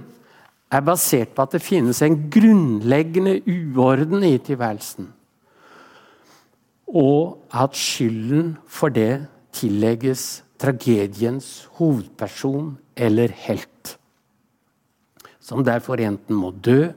er 0.74 0.82
basert 0.84 1.36
på 1.36 1.46
at 1.46 1.54
det 1.56 1.64
finnes 1.64 2.02
en 2.04 2.18
grunnleggende 2.32 3.38
uorden 3.46 4.26
i 4.26 4.36
tilværelsen. 4.44 5.12
Og 6.88 7.46
at 7.54 7.76
skylden 7.78 8.56
for 8.68 8.94
det 8.94 9.26
tillegges 9.56 10.44
tragediens 10.62 11.68
hovedperson 11.80 12.76
eller 12.96 13.34
helt. 13.48 13.98
Som 15.40 15.66
derfor 15.66 16.02
enten 16.02 16.38
må 16.38 16.52
dø 16.52 16.92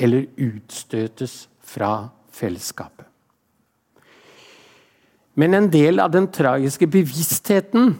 eller 0.00 0.26
utstøtes 0.40 1.48
fra 1.60 2.08
fellesskapet. 2.32 3.06
Men 5.38 5.54
en 5.54 5.68
del 5.72 6.00
av 6.02 6.10
den 6.12 6.26
tragiske 6.32 6.88
bevisstheten 6.90 7.94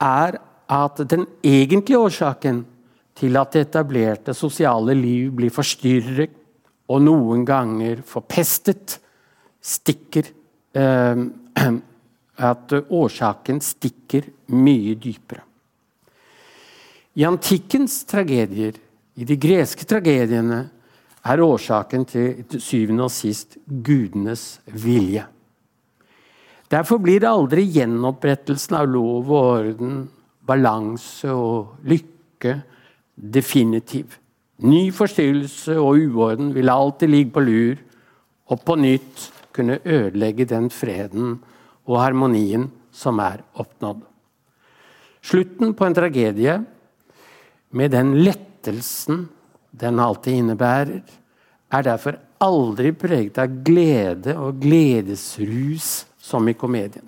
er 0.00 0.38
at 0.68 1.00
den 1.10 1.26
egentlige 1.42 1.98
årsaken 1.98 2.62
til 3.18 3.36
at 3.40 3.54
det 3.54 3.66
etablerte 3.66 4.34
sosiale 4.36 4.94
liv 4.94 5.32
blir 5.40 5.52
forstyrret 5.52 6.36
og 6.88 7.02
noen 7.04 7.42
ganger 7.48 8.00
forpestet, 8.06 9.00
stikker 9.58 10.30
At 12.38 12.72
årsaken 12.72 13.58
stikker 13.64 14.28
mye 14.54 14.94
dypere. 14.94 15.42
I 17.18 17.24
antikkens 17.26 18.04
tragedier, 18.06 18.76
i 19.18 19.26
de 19.26 19.34
greske 19.42 19.82
tragediene, 19.88 20.60
er 21.26 21.42
årsaken 21.42 22.04
til 22.06 22.60
syvende 22.62 23.08
og 23.08 23.10
sist 23.10 23.58
gudenes 23.66 24.60
vilje. 24.70 25.24
Derfor 26.70 27.00
blir 27.02 27.24
det 27.24 27.30
aldri 27.30 27.64
gjenopprettelsen 27.72 28.76
av 28.78 28.86
lov 28.92 29.32
og 29.32 29.46
orden, 29.56 29.98
balanse 30.46 31.32
og 31.32 31.80
lykke 31.88 32.54
definitiv. 33.16 34.14
Ny 34.62 34.88
forstyrrelse 34.94 35.74
og 35.80 35.98
uorden 36.04 36.52
vil 36.54 36.70
alltid 36.70 37.10
ligge 37.10 37.34
på 37.34 37.44
lur 37.46 37.82
og 38.48 38.62
på 38.64 38.76
nytt 38.78 39.26
kunne 39.58 39.80
ødelegge 39.82 40.46
den 40.48 40.70
freden 40.70 41.38
og 41.88 41.98
harmonien 42.00 42.68
som 42.94 43.18
er 43.22 43.42
oppnådd. 43.58 44.04
Slutten 45.24 45.74
på 45.74 45.86
en 45.86 45.96
tragedie, 45.96 46.54
med 47.70 47.92
den 47.92 48.14
lettelsen 48.22 49.26
den 49.76 50.00
alltid 50.00 50.38
innebærer, 50.40 51.02
er 51.68 51.84
derfor 51.84 52.16
aldri 52.40 52.94
preget 52.96 53.38
av 53.42 53.58
glede 53.66 54.36
og 54.38 54.60
gledesrus 54.62 56.06
som 56.22 56.48
i 56.48 56.56
komedien. 56.56 57.04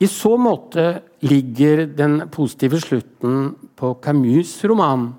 I 0.00 0.08
så 0.08 0.32
måte 0.40 1.02
ligger 1.28 1.84
den 1.92 2.22
positive 2.32 2.80
slutten 2.80 3.50
på 3.76 3.92
Camus' 4.00 4.62
roman 4.64 5.10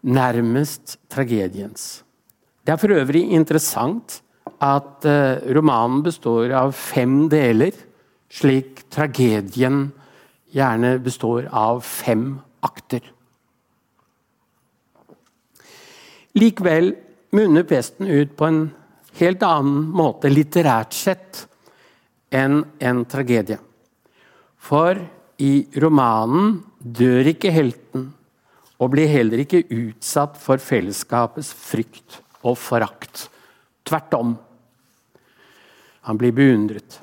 nærmest 0.00 0.96
tragediens. 1.12 2.03
Det 2.64 2.72
er 2.72 2.80
for 2.80 2.96
øvrig 2.96 3.26
interessant 3.36 4.22
at 4.64 5.04
eh, 5.04 5.42
romanen 5.52 6.00
består 6.04 6.52
av 6.56 6.72
fem 6.72 7.26
deler, 7.28 7.74
slik 8.32 8.86
tragedien 8.88 9.90
gjerne 10.54 10.94
består 11.04 11.50
av 11.52 11.82
fem 11.84 12.38
akter. 12.64 13.04
Likevel 16.40 16.94
munner 17.36 17.68
pesten 17.68 18.08
ut 18.08 18.32
på 18.38 18.48
en 18.48 18.62
helt 19.20 19.44
annen 19.44 19.84
måte 19.94 20.32
litterært 20.32 20.96
sett 20.96 21.44
enn 22.34 22.62
en 22.80 23.04
tragedie. 23.04 23.60
For 24.56 24.96
i 25.36 25.52
romanen 25.84 26.62
dør 26.80 27.34
ikke 27.34 27.52
helten, 27.52 28.08
og 28.80 28.90
blir 28.96 29.10
heller 29.12 29.44
ikke 29.44 29.66
utsatt 29.68 30.40
for 30.40 30.58
fellesskapets 30.58 31.52
frykt 31.54 32.23
og 32.44 32.58
forakt. 32.60 33.28
Tvert 33.84 34.16
om. 34.16 34.34
Han 36.04 36.20
blir 36.20 36.34
beundret. 36.36 37.00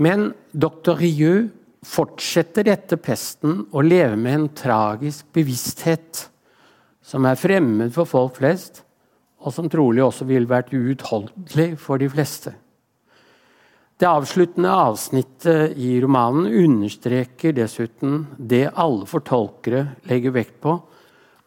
Men 0.00 0.30
doktor 0.52 0.96
Rieu 1.00 1.50
fortsetter 1.84 2.70
etter 2.72 3.00
pesten 3.02 3.66
å 3.74 3.82
leve 3.84 4.16
med 4.16 4.38
en 4.38 4.48
tragisk 4.56 5.28
bevissthet 5.34 6.26
som 7.02 7.26
er 7.26 7.38
fremmed 7.38 7.92
for 7.94 8.08
folk 8.08 8.38
flest, 8.38 8.84
og 9.42 9.52
som 9.54 9.68
trolig 9.70 10.04
også 10.04 10.24
ville 10.28 10.48
vært 10.48 10.70
uutholdelig 10.70 11.74
for 11.82 11.98
de 11.98 12.08
fleste. 12.12 12.54
Det 13.98 14.08
avsluttende 14.08 14.70
avsnittet 14.70 15.76
i 15.78 15.96
romanen 16.02 16.46
understreker 16.46 17.54
dessuten 17.54 18.24
det 18.38 18.64
alle 18.70 19.06
fortolkere 19.06 19.84
legger 20.10 20.34
vekt 20.34 20.56
på, 20.62 20.78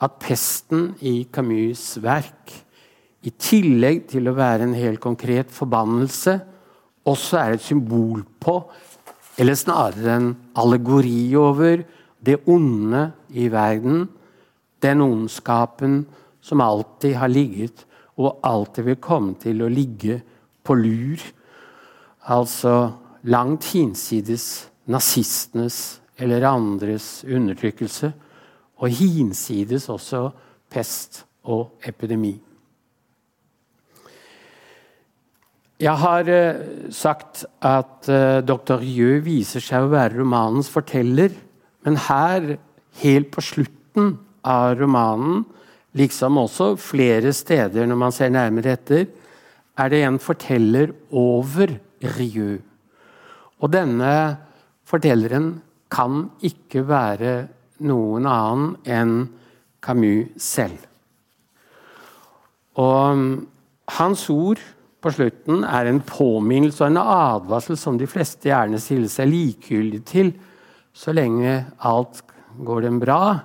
at 0.04 0.18
pesten 0.22 0.94
i 1.02 1.28
Camus' 1.32 1.96
verk, 2.04 2.54
i 3.26 3.32
tillegg 3.42 4.06
til 4.12 4.30
å 4.30 4.36
være 4.38 4.68
en 4.68 4.76
helt 4.78 5.02
konkret 5.02 5.54
forbannelse, 5.54 6.36
også 7.06 7.40
er 7.40 7.56
et 7.56 7.64
symbol 7.64 8.24
på, 8.42 8.60
eller 9.40 9.58
snarere 9.58 10.18
en 10.20 10.30
allegori 10.58 11.34
over, 11.38 11.84
det 12.26 12.40
onde 12.50 13.08
i 13.38 13.48
verden, 13.54 14.06
den 14.82 15.02
ondskapen 15.02 16.04
som 16.42 16.62
alltid 16.62 17.18
har 17.20 17.32
ligget, 17.32 17.86
og 18.16 18.40
alltid 18.48 18.88
vil 18.88 19.02
komme 19.02 19.36
til 19.42 19.64
å 19.66 19.72
ligge 19.72 20.22
på 20.64 20.78
lur 20.80 21.24
Altså 22.26 22.90
langt 23.30 23.68
hinsides 23.70 24.66
nazistenes 24.90 26.00
eller 26.18 26.46
andres 26.50 27.22
undertrykkelse. 27.22 28.10
Og 28.82 28.92
hinsides 28.92 29.88
også 29.90 30.28
pest 30.72 31.24
og 31.44 31.78
epidemi. 31.86 32.36
Jeg 35.80 36.00
har 36.00 36.30
uh, 36.32 36.92
sagt 36.96 37.44
at 37.60 38.08
uh, 38.08 38.40
dr. 38.48 38.78
Rieu 38.80 39.20
viser 39.24 39.64
seg 39.64 39.84
å 39.84 39.92
være 39.92 40.22
romanens 40.22 40.70
forteller. 40.72 41.34
Men 41.84 42.00
her, 42.08 42.56
helt 43.02 43.32
på 43.34 43.44
slutten 43.44 44.16
av 44.48 44.78
romanen, 44.80 45.44
liksom 45.96 46.40
også 46.40 46.74
flere 46.80 47.34
steder 47.36 47.88
når 47.88 48.00
man 48.00 48.16
ser 48.16 48.32
nærmere 48.32 48.76
etter, 48.78 49.06
er 49.76 49.92
det 49.92 50.02
en 50.08 50.22
forteller 50.24 50.94
over 51.12 51.76
Rieu. 52.16 52.62
Og 53.60 53.72
denne 53.72 54.14
fortelleren 54.88 55.58
kan 55.92 56.30
ikke 56.46 56.86
være 56.88 57.34
noen 57.84 58.28
annen 58.30 58.76
enn 58.86 59.16
Camus 59.84 60.32
selv. 60.42 60.80
Og 62.82 63.12
um, 63.16 63.28
hans 64.00 64.26
ord 64.34 64.62
på 65.04 65.12
slutten 65.14 65.64
er 65.68 65.88
en 65.88 66.02
påminnelse 66.04 66.82
og 66.82 66.90
en 66.90 67.02
advarsel 67.02 67.78
som 67.80 68.00
de 68.00 68.08
fleste 68.10 68.50
gjerne 68.50 68.80
stiller 68.82 69.12
seg 69.12 69.30
likegyldig 69.30 70.02
til 70.10 70.32
så 70.96 71.14
lenge 71.14 71.60
alt 71.86 72.24
går 72.66 72.88
dem 72.88 73.02
bra 73.04 73.36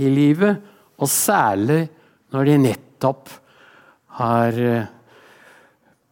i 0.00 0.08
livet, 0.08 0.60
og 1.02 1.10
særlig 1.10 1.82
når 2.30 2.46
de 2.46 2.56
nettopp 2.62 3.32
har 4.20 4.60
uh, 4.62 4.88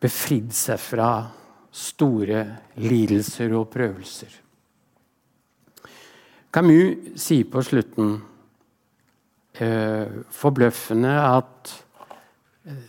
befridd 0.03 0.51
seg 0.55 0.81
fra 0.83 1.13
store 1.71 2.43
lidelser 2.83 3.55
og 3.55 3.69
prøvelser. 3.71 4.48
Camus 6.51 7.21
sier 7.21 7.49
på 7.53 7.63
slutten 7.65 8.15
eh, 9.61 10.09
forbløffende 10.33 11.13
at 11.21 11.73
eh, 12.65 12.87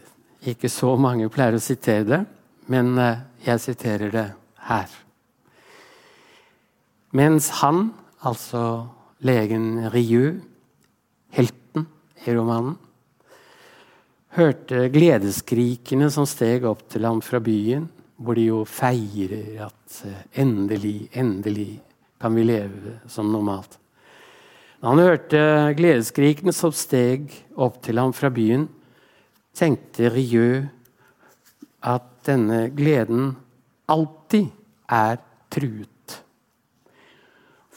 ikke 0.54 0.72
så 0.72 0.94
mange 1.00 1.28
pleier 1.34 1.58
å 1.58 1.64
sitere 1.64 2.06
det, 2.08 2.22
men 2.72 2.94
eh, 3.02 3.26
jeg 3.44 3.64
siterer 3.66 4.14
det 4.14 4.28
her. 4.70 4.94
Mens 7.20 7.50
han, 7.60 7.90
altså 8.22 8.64
legen 9.26 9.90
Rieu, 9.92 10.38
helten 11.36 11.90
i 12.24 12.36
romanen, 12.38 12.78
hørte 14.38 14.88
gledesskrikene 14.94 16.08
som 16.14 16.28
steg 16.30 16.68
opp 16.70 16.86
til 16.94 17.08
ham 17.10 17.20
fra 17.26 17.42
byen, 17.44 17.90
hvor 18.20 18.38
de 18.38 18.50
jo 18.50 18.64
feirer 18.68 19.66
at 19.68 20.02
eh, 20.08 20.24
endelig, 20.44 21.10
endelig 21.12 21.72
kan 22.20 22.36
vi 22.36 22.44
leve 22.44 23.00
som 23.08 23.32
normalt. 23.32 23.78
Da 24.80 24.92
han 24.92 25.02
hørte 25.02 25.40
gledeskrikene 25.76 26.54
som 26.56 26.72
steg 26.76 27.32
opp 27.60 27.82
til 27.84 28.00
ham 28.00 28.14
fra 28.16 28.32
byen, 28.32 28.68
tenkte 29.56 30.12
Rieu 30.14 30.64
at 31.84 32.08
denne 32.28 32.68
gleden 32.76 33.34
alltid 33.90 34.52
er 34.92 35.20
truet. 35.52 36.20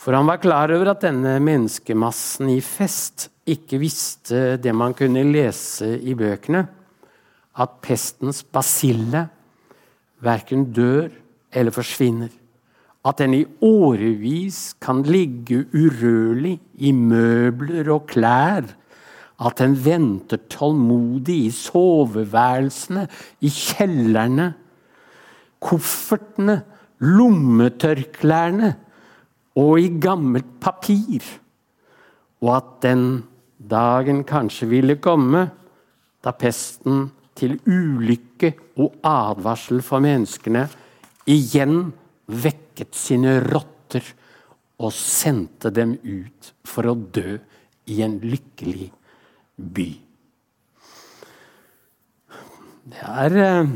For 0.02 0.14
han 0.18 0.26
var 0.26 0.42
klar 0.42 0.72
over 0.74 0.92
at 0.92 1.04
denne 1.04 1.36
menneskemassen 1.42 2.50
i 2.50 2.60
fest 2.62 3.28
ikke 3.46 3.78
visste 3.82 4.56
det 4.62 4.74
man 4.74 4.94
kunne 4.98 5.22
lese 5.26 5.94
i 5.98 6.14
bøkene, 6.18 6.64
at 7.52 7.74
pestens 7.84 8.42
basille 8.42 9.26
verken 10.22 10.68
dør 10.74 11.10
eller 11.52 11.74
forsvinner. 11.74 12.30
At 13.02 13.18
den 13.18 13.34
i 13.34 13.42
årevis 13.66 14.76
kan 14.82 15.02
ligge 15.02 15.64
urørlig 15.74 16.60
i 16.78 16.92
møbler 16.94 17.90
og 17.90 18.06
klær. 18.10 18.68
At 19.42 19.58
den 19.58 19.74
venter 19.84 20.38
tålmodig 20.50 21.38
i 21.48 21.50
soveværelsene, 21.50 23.08
i 23.42 23.50
kjellerne, 23.50 24.52
koffertene, 25.62 26.60
lommetørklærne 27.02 28.74
og 29.58 29.80
i 29.80 29.88
gammelt 30.00 30.60
papir. 30.62 31.26
Og 32.42 32.54
at 32.56 32.70
den 32.86 33.24
dagen 33.58 34.22
kanskje 34.26 34.68
ville 34.70 34.96
komme 35.02 35.48
da 36.22 36.30
pesten 36.38 37.08
til 37.38 37.56
ulykke 37.66 38.52
og 38.78 38.94
advarsel 39.02 39.82
for 39.82 40.02
menneskene, 40.04 40.68
igjen 41.26 41.90
vekket 42.72 42.96
sine 42.96 43.40
rotter 43.44 44.02
og 44.80 44.92
sendte 44.92 45.70
dem 45.70 45.98
ut 46.02 46.52
for 46.64 46.88
å 46.88 46.94
dø 46.96 47.38
i 47.86 48.00
en 48.02 48.18
lykkelig 48.18 48.88
by. 49.56 49.90
Det 52.82 53.02
er 53.04 53.36
eh, 53.38 53.74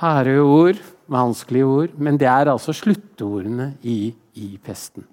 harde 0.00 0.36
ord, 0.42 0.78
vanskelige 1.10 1.66
ord, 1.66 1.96
men 1.96 2.18
det 2.20 2.28
er 2.28 2.52
altså 2.52 2.72
sluttordene 2.76 3.74
i, 3.82 4.12
i 4.36 4.54
pesten. 4.62 5.04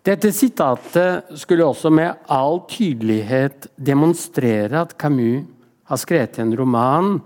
Dette 0.00 0.30
sitatet 0.32 1.34
skulle 1.36 1.66
også 1.66 1.90
med 1.92 2.22
all 2.32 2.62
tydelighet 2.70 3.68
demonstrere 3.76 4.86
at 4.86 4.96
Camus 4.96 5.44
har 5.90 5.98
skrevet 6.00 6.38
en 6.40 6.54
roman 6.56 7.18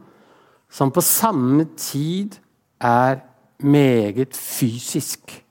som 0.72 0.90
på 0.90 1.04
samme 1.04 1.68
tid 1.78 2.35
er 2.83 3.20
meget 3.64 4.37
fysisk, 4.37 5.44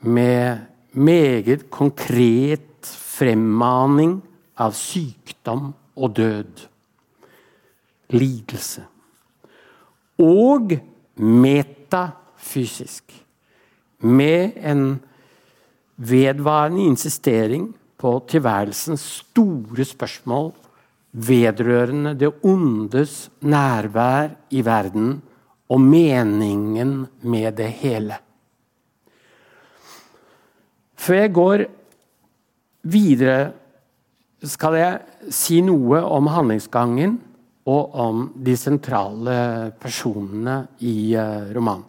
med 0.00 0.58
meget 0.92 1.70
konkret 1.70 2.82
fremmaning 2.82 4.18
av 4.58 4.74
sykdom 4.76 5.72
og 5.96 6.16
død. 6.16 6.66
Lidelse. 8.12 8.84
Og 10.18 10.74
metafysisk. 11.16 13.04
Med 14.02 14.58
en 14.58 14.98
vedvarende 15.96 16.84
insistering 16.90 17.70
på 17.98 18.16
tilværelsens 18.28 19.04
store 19.22 19.84
spørsmål 19.86 20.50
vedrørende 21.12 22.16
det 22.18 22.32
ondes 22.42 23.30
nærvær 23.40 24.32
i 24.50 24.64
verden 24.64 25.20
og 25.72 25.80
meningen 25.80 26.94
med 27.24 27.56
det 27.56 27.70
hele. 27.80 28.18
Før 31.02 31.18
jeg 31.18 31.34
går 31.34 31.64
videre, 32.92 33.38
skal 34.42 34.76
jeg 34.76 35.30
si 35.34 35.60
noe 35.64 36.02
om 36.02 36.28
handlingsgangen 36.30 37.16
og 37.70 37.94
om 38.04 38.24
de 38.42 38.56
sentrale 38.58 39.36
personene 39.80 40.56
i 40.82 41.14
eh, 41.14 41.48
romanen. 41.54 41.88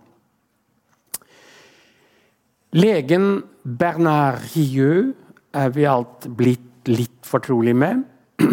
Legen 2.73 3.27
Bernard 3.63 4.39
Rieu 4.53 5.11
er 5.53 5.73
vi 5.73 5.85
alt 5.85 6.25
blitt 6.33 6.89
litt 6.89 7.25
fortrolig 7.25 7.75
med. 7.77 8.01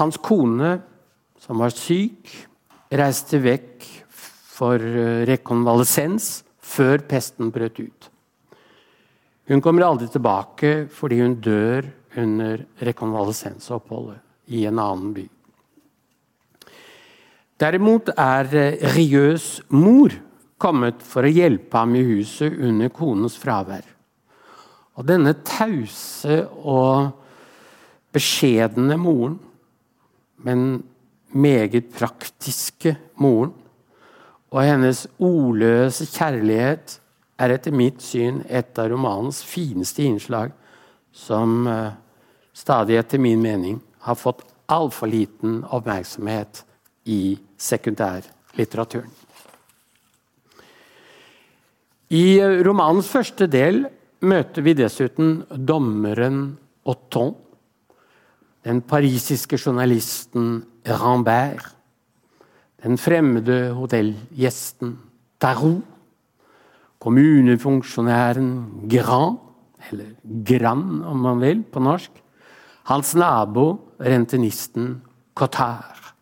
Hans 0.00 0.18
kone, 0.20 0.74
som 1.40 1.60
var 1.64 1.72
syk, 1.72 2.28
reiste 2.92 3.40
vekk 3.40 3.86
for 4.58 4.82
eh, 4.82 5.24
rekonvalesens 5.28 6.42
før 6.58 7.04
pesten 7.08 7.52
brøt 7.54 7.78
ut. 7.80 8.10
Hun 9.48 9.62
kommer 9.64 9.86
aldri 9.86 10.10
tilbake 10.12 10.72
fordi 10.92 11.22
hun 11.22 11.38
dør 11.40 11.88
under 12.18 12.64
rekonvalesensoppholdet 12.84 14.18
i 14.52 14.64
en 14.68 14.80
annen 14.82 15.12
by. 15.16 15.26
Derimot 17.58 18.10
er 18.14 18.50
eh, 18.54 18.88
Rieus 18.94 19.58
mor 19.74 20.14
kommet 20.58 21.02
for 21.06 21.26
å 21.26 21.32
hjelpe 21.32 21.78
ham 21.78 21.94
i 21.94 22.04
huset 22.06 22.54
under 22.66 22.90
konens 22.94 23.38
fravær. 23.38 23.86
Og 24.98 25.06
denne 25.06 25.36
tause 25.46 26.40
og 26.66 27.12
beskjedne 28.14 28.96
moren, 28.98 29.36
men 30.42 30.82
meget 31.34 31.90
praktiske 31.94 32.96
moren, 33.22 33.52
og 34.48 34.64
hennes 34.64 35.04
ordløse 35.20 36.06
kjærlighet 36.08 36.98
er 37.38 37.54
etter 37.54 37.74
mitt 37.74 38.00
syn 38.02 38.40
et 38.48 38.78
av 38.80 38.90
romanens 38.90 39.42
fineste 39.46 40.02
innslag, 40.06 40.54
som 41.12 41.66
uh, 41.68 41.92
stadig 42.56 42.98
etter 42.98 43.20
min 43.22 43.42
mening 43.42 43.78
har 44.06 44.18
fått 44.18 44.44
altfor 44.72 45.10
liten 45.10 45.62
oppmerksomhet 45.64 46.62
i 47.08 47.38
sekundærlitteraturen. 47.58 49.10
I 52.08 52.40
romanens 52.64 53.08
første 53.12 53.48
del 53.52 53.82
møter 54.24 54.64
vi 54.64 54.74
dessuten 54.76 55.42
dommeren 55.52 56.56
Otton, 56.88 57.34
den 58.64 58.80
parisiske 58.80 59.58
journalisten 59.60 60.62
Rambert, 60.88 61.77
den 62.82 62.98
fremmede 62.98 63.72
hotellgjesten 63.74 64.96
Tarot, 65.40 65.82
kommunefunksjonæren 66.98 68.88
Grand, 68.90 69.38
eller 69.90 70.14
Grand 70.46 71.04
om 71.06 71.22
man 71.22 71.40
vil, 71.42 71.62
på 71.62 71.82
norsk, 71.82 72.10
hans 72.90 73.14
nabo, 73.14 73.94
rentenisten 74.00 75.00
Cotard, 75.34 76.14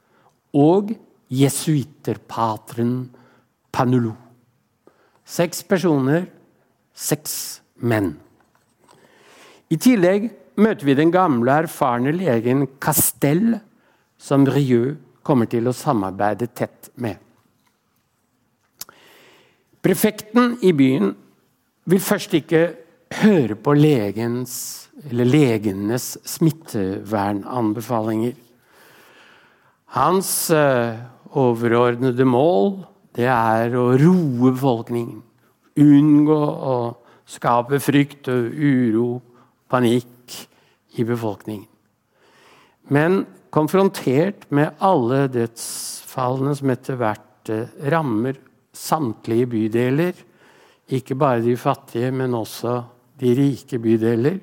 og 0.53 0.93
jesuitterpateren 1.33 3.11
Panulo. 3.73 4.15
Seks 5.27 5.63
personer, 5.67 6.27
seks 6.95 7.63
menn. 7.83 8.15
I 9.69 9.77
tillegg 9.83 10.31
møter 10.57 10.87
vi 10.87 10.95
den 10.97 11.11
gamle, 11.13 11.65
erfarne 11.65 12.15
legen 12.15 12.67
Castell, 12.81 13.59
som 14.17 14.47
Rieu 14.49 14.95
kommer 15.27 15.51
til 15.51 15.67
å 15.67 15.75
samarbeide 15.75 16.47
tett 16.55 16.93
med. 17.03 17.19
Prefekten 19.83 20.55
i 20.67 20.73
byen 20.75 21.15
vil 21.87 22.03
først 22.03 22.35
ikke 22.39 22.75
høre 23.21 23.55
på 23.55 23.73
legens, 23.77 24.89
legenes 25.11 26.19
smittevernanbefalinger. 26.27 28.35
Hans 29.95 30.51
uh, 30.51 30.95
overordnede 31.31 32.25
mål 32.27 32.85
det 33.17 33.29
er 33.31 33.77
å 33.79 33.97
roe 33.97 34.51
befolkningen. 34.51 35.23
Unngå 35.81 36.41
å 36.73 36.75
skape 37.29 37.79
frykt 37.83 38.29
og 38.33 38.53
uro, 38.53 39.21
panikk 39.71 40.35
i 40.99 41.05
befolkningen. 41.07 41.69
Men 42.93 43.27
konfrontert 43.55 44.47
med 44.55 44.77
alle 44.85 45.27
dødsfallene 45.33 46.55
som 46.59 46.73
etter 46.73 46.99
hvert 47.01 47.53
eh, 47.53 47.71
rammer 47.93 48.39
samtlige 48.77 49.49
bydeler, 49.55 50.19
ikke 50.93 51.17
bare 51.19 51.43
de 51.43 51.57
fattige, 51.59 52.13
men 52.15 52.35
også 52.35 52.77
de 53.21 53.33
rike 53.35 53.81
bydeler, 53.83 54.39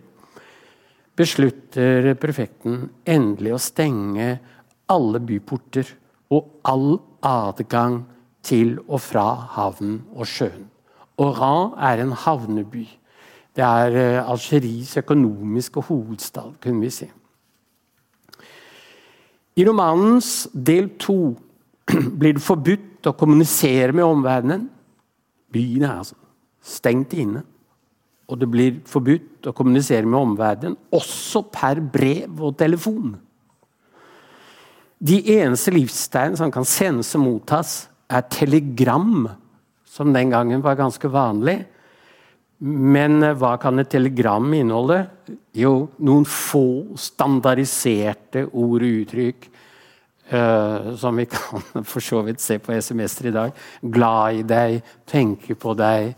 beslutter 1.16 2.13
prefekten 2.20 2.88
endelig 3.06 3.54
å 3.54 3.62
stenge 3.62 4.28
alle 4.92 5.22
byporter 5.24 5.94
og 6.34 6.60
all 6.68 6.98
adgang 7.24 8.02
til 8.44 8.76
og 8.88 9.00
fra 9.06 9.28
havnen 9.56 10.02
og 10.18 10.28
sjøen. 10.28 10.68
Oran 11.22 11.76
er 11.78 12.02
en 12.02 12.16
havneby. 12.18 12.88
Det 13.54 13.63
er 13.63 14.24
Algeris 14.24 14.26
Algeries 14.26 14.98
økonomiske 14.98 15.84
hovedstad, 15.86 16.56
kunne 16.60 16.82
vi 16.82 16.89
si. 16.89 17.12
I 19.54 19.66
romanens 19.68 20.48
del 20.54 20.89
to 21.02 21.36
blir 22.20 22.38
det 22.38 22.44
forbudt 22.44 23.10
å 23.10 23.16
kommunisere 23.18 23.94
med 23.94 24.06
omverdenen. 24.06 24.68
Byen 25.54 25.86
er 25.86 25.98
altså 26.00 26.18
stengt 26.63 27.13
inne. 27.20 27.44
og 28.24 28.39
det 28.39 28.48
blir 28.50 28.78
forbudt 28.88 29.50
å 29.50 29.54
kommunisere 29.54 30.08
med 30.08 30.16
omverdenen, 30.18 30.78
også 30.96 31.44
per 31.54 31.82
brev 31.94 32.39
og 32.42 32.56
telefon. 32.58 33.18
De 35.04 35.18
eneste 35.36 35.74
livstegn 35.76 36.38
som 36.39 36.52
kan 36.54 36.66
sendes 36.66 37.12
og 37.20 37.26
mottas, 37.26 37.74
er 38.08 38.24
telegram, 38.32 39.28
som 39.84 40.13
den 40.16 40.32
gangen 40.32 40.63
var 40.63 40.80
ganske 40.80 41.12
vanlig. 41.12 41.60
Men 42.62 43.24
eh, 43.24 43.36
hva 43.38 43.56
kan 43.62 43.82
et 43.82 43.89
telegram 43.92 44.46
inneholde? 44.56 45.00
Jo, 45.58 45.74
noen 46.06 46.28
få 46.30 46.96
standardiserte 47.00 48.46
ord 48.52 48.86
og 48.86 49.02
uttrykk. 49.04 49.50
Uh, 50.34 50.94
som 50.98 51.18
vi 51.20 51.26
kan 51.28 51.84
for 51.92 52.02
så 52.02 52.22
vidt 52.24 52.39
se 52.42 52.56
på 52.63 52.74
SMS-er 52.74 53.28
i 53.30 53.34
dag. 53.36 53.58
Glad 53.84 54.39
i 54.39 54.46
deg, 54.48 54.78
tenker 55.06 55.58
på 55.60 55.76
deg, 55.78 56.13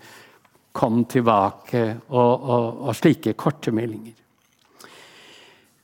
kom 0.77 1.01
tilbake, 1.09 1.81
og, 2.13 2.45
og, 2.45 2.85
og 2.85 2.95
slike 2.95 3.33
korte 3.33 3.73
meldinger. 3.75 4.13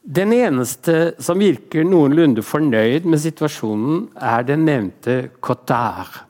Den 0.01 0.31
eneste 0.37 1.15
som 1.21 1.41
virker 1.41 1.83
noenlunde 1.85 2.45
fornøyd 2.45 3.09
med 3.09 3.21
situasjonen, 3.25 4.07
er 4.15 4.45
den 4.47 4.63
nevnte 4.69 5.17
Cotard. 5.41 6.21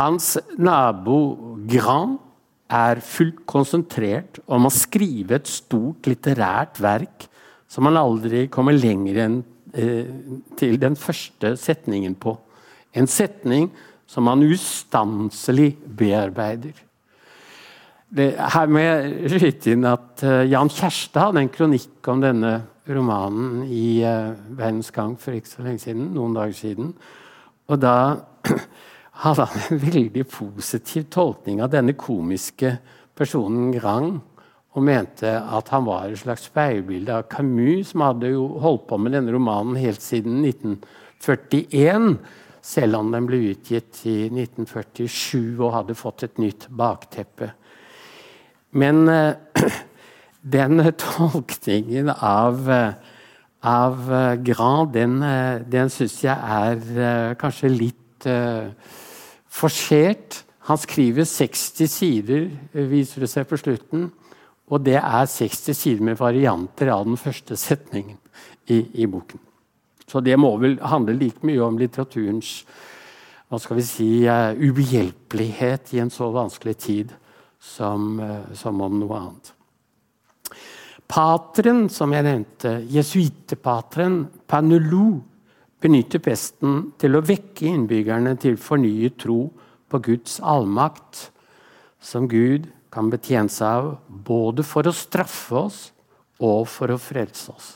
Hans 0.00 0.34
nabo 0.58 1.20
Grand 1.68 2.18
er 2.66 3.02
fullt 3.04 3.44
konsentrert 3.48 4.40
om 4.50 4.66
å 4.66 4.74
skrive 4.74 5.38
et 5.38 5.50
stort 5.50 6.08
litterært 6.10 6.80
verk 6.82 7.28
som 7.70 7.86
han 7.88 7.98
aldri 8.00 8.46
kommer 8.52 8.76
lenger 8.76 9.20
enn 9.24 9.36
eh, 9.74 10.08
til 10.58 10.78
den 10.82 10.96
første 10.98 11.54
setningen 11.60 12.16
på. 12.18 12.34
En 12.96 13.08
setning 13.10 13.70
som 14.06 14.28
han 14.30 14.44
ustanselig 14.46 15.74
bearbeider. 15.98 16.74
Det, 18.06 18.30
her 18.38 18.70
må 18.70 18.82
jeg 18.82 19.30
skyte 19.34 19.72
inn 19.74 19.86
at 19.88 20.22
uh, 20.22 20.44
Jan 20.46 20.70
Kjærstad 20.70 21.24
hadde 21.24 21.42
en 21.42 21.50
kronikk 21.50 22.06
om 22.12 22.20
denne 22.22 22.52
romanen 22.86 23.64
i 23.66 23.98
uh, 24.06 24.30
Verdens 24.54 24.92
Gang 24.94 25.16
for 25.18 25.34
ikke 25.34 25.50
så 25.50 25.64
lenge 25.66 25.82
siden, 25.82 26.12
noen 26.14 26.36
dager 26.36 26.54
siden. 26.54 26.92
Og 27.66 27.80
da 27.82 27.96
hadde 29.22 29.46
han 29.48 29.66
en 29.70 29.80
veldig 29.80 30.24
positiv 30.28 31.06
tolkning 31.12 31.62
av 31.64 31.72
denne 31.72 31.96
komiske 31.96 32.76
personen 33.16 33.70
Grang. 33.76 34.18
Og 34.76 34.84
mente 34.84 35.30
at 35.32 35.70
han 35.72 35.86
var 35.86 36.10
et 36.10 36.20
slags 36.20 36.50
speilbilde 36.50 37.14
av 37.14 37.28
Camus, 37.32 37.94
som 37.94 38.04
hadde 38.04 38.34
jo 38.34 38.44
holdt 38.60 38.84
på 38.90 38.98
med 39.00 39.16
denne 39.16 39.32
romanen 39.32 39.78
helt 39.80 40.04
siden 40.04 40.42
1941. 40.44 42.18
Selv 42.66 42.98
om 42.98 43.08
den 43.14 43.28
ble 43.28 43.40
utgitt 43.54 44.02
i 44.10 44.26
1947 44.28 45.56
og 45.62 45.72
hadde 45.78 45.96
fått 45.96 46.26
et 46.26 46.40
nytt 46.42 46.66
bakteppe. 46.68 47.54
Men 48.76 49.06
uh, 49.08 49.32
den 50.56 50.82
tolkningen 51.00 52.10
av, 52.12 52.60
uh, 52.68 53.16
av 53.64 54.02
uh, 54.12 54.34
Grand, 54.44 54.92
den, 54.92 55.22
den 55.72 55.94
syns 55.94 56.18
jeg 56.26 56.36
er 56.36 57.38
kanskje 57.40 57.72
litt 57.72 58.02
forsert. 59.56 60.42
Han 60.68 60.78
skriver 60.80 61.24
60 61.24 61.90
sider, 61.90 62.48
viser 62.90 63.24
det 63.24 63.30
seg 63.32 63.48
på 63.48 63.58
slutten. 63.60 64.10
Og 64.66 64.82
det 64.82 64.98
er 64.98 65.30
60 65.30 65.78
sider 65.78 66.02
med 66.04 66.18
varianter 66.18 66.90
av 66.90 67.06
den 67.06 67.18
første 67.20 67.56
setningen 67.58 68.18
i, 68.66 68.82
i 69.02 69.06
boken. 69.06 69.40
Så 70.06 70.22
det 70.22 70.36
må 70.38 70.52
vel 70.62 70.76
handle 70.82 71.16
like 71.18 71.46
mye 71.46 71.62
om 71.62 71.78
litteraturens 71.78 72.60
hva 73.46 73.60
skal 73.62 73.78
vi 73.78 73.84
si, 73.86 74.08
ubehjelpelighet 74.26 75.92
i 75.94 76.00
en 76.02 76.10
så 76.10 76.32
vanskelig 76.34 76.74
tid 76.82 77.12
som, 77.62 78.16
uh, 78.18 78.42
som 78.58 78.80
om 78.82 78.96
noe 78.98 79.20
annet. 79.20 79.52
Pateren, 81.06 81.84
som 81.92 82.10
jeg 82.10 82.26
nevnte, 82.26 82.72
jesuittepateren 82.90 84.24
Panelou, 84.50 85.20
benytter 85.82 86.22
pesten 86.24 86.92
til 87.00 87.16
å 87.16 87.24
vekke 87.24 87.68
innbyggerne 87.68 88.34
til 88.40 88.58
fornyet 88.60 89.18
tro 89.22 89.40
på 89.90 90.00
Guds 90.02 90.38
allmakt, 90.40 91.28
som 92.00 92.28
Gud 92.30 92.68
kan 92.92 93.10
betjene 93.12 93.52
seg 93.52 93.66
av 93.66 93.90
både 94.08 94.64
for 94.66 94.88
å 94.88 94.94
straffe 94.94 95.58
oss 95.66 95.80
og 96.40 96.66
for 96.70 96.92
å 96.92 97.00
frelse 97.00 97.52
oss. 97.52 97.70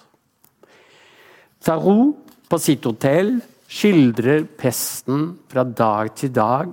Tarot 1.61 2.17
på 2.49 2.59
sitt 2.61 2.87
hotell 2.89 3.37
skildrer 3.71 4.47
pesten 4.59 5.35
fra 5.51 5.65
dag 5.65 6.15
til 6.19 6.33
dag 6.35 6.73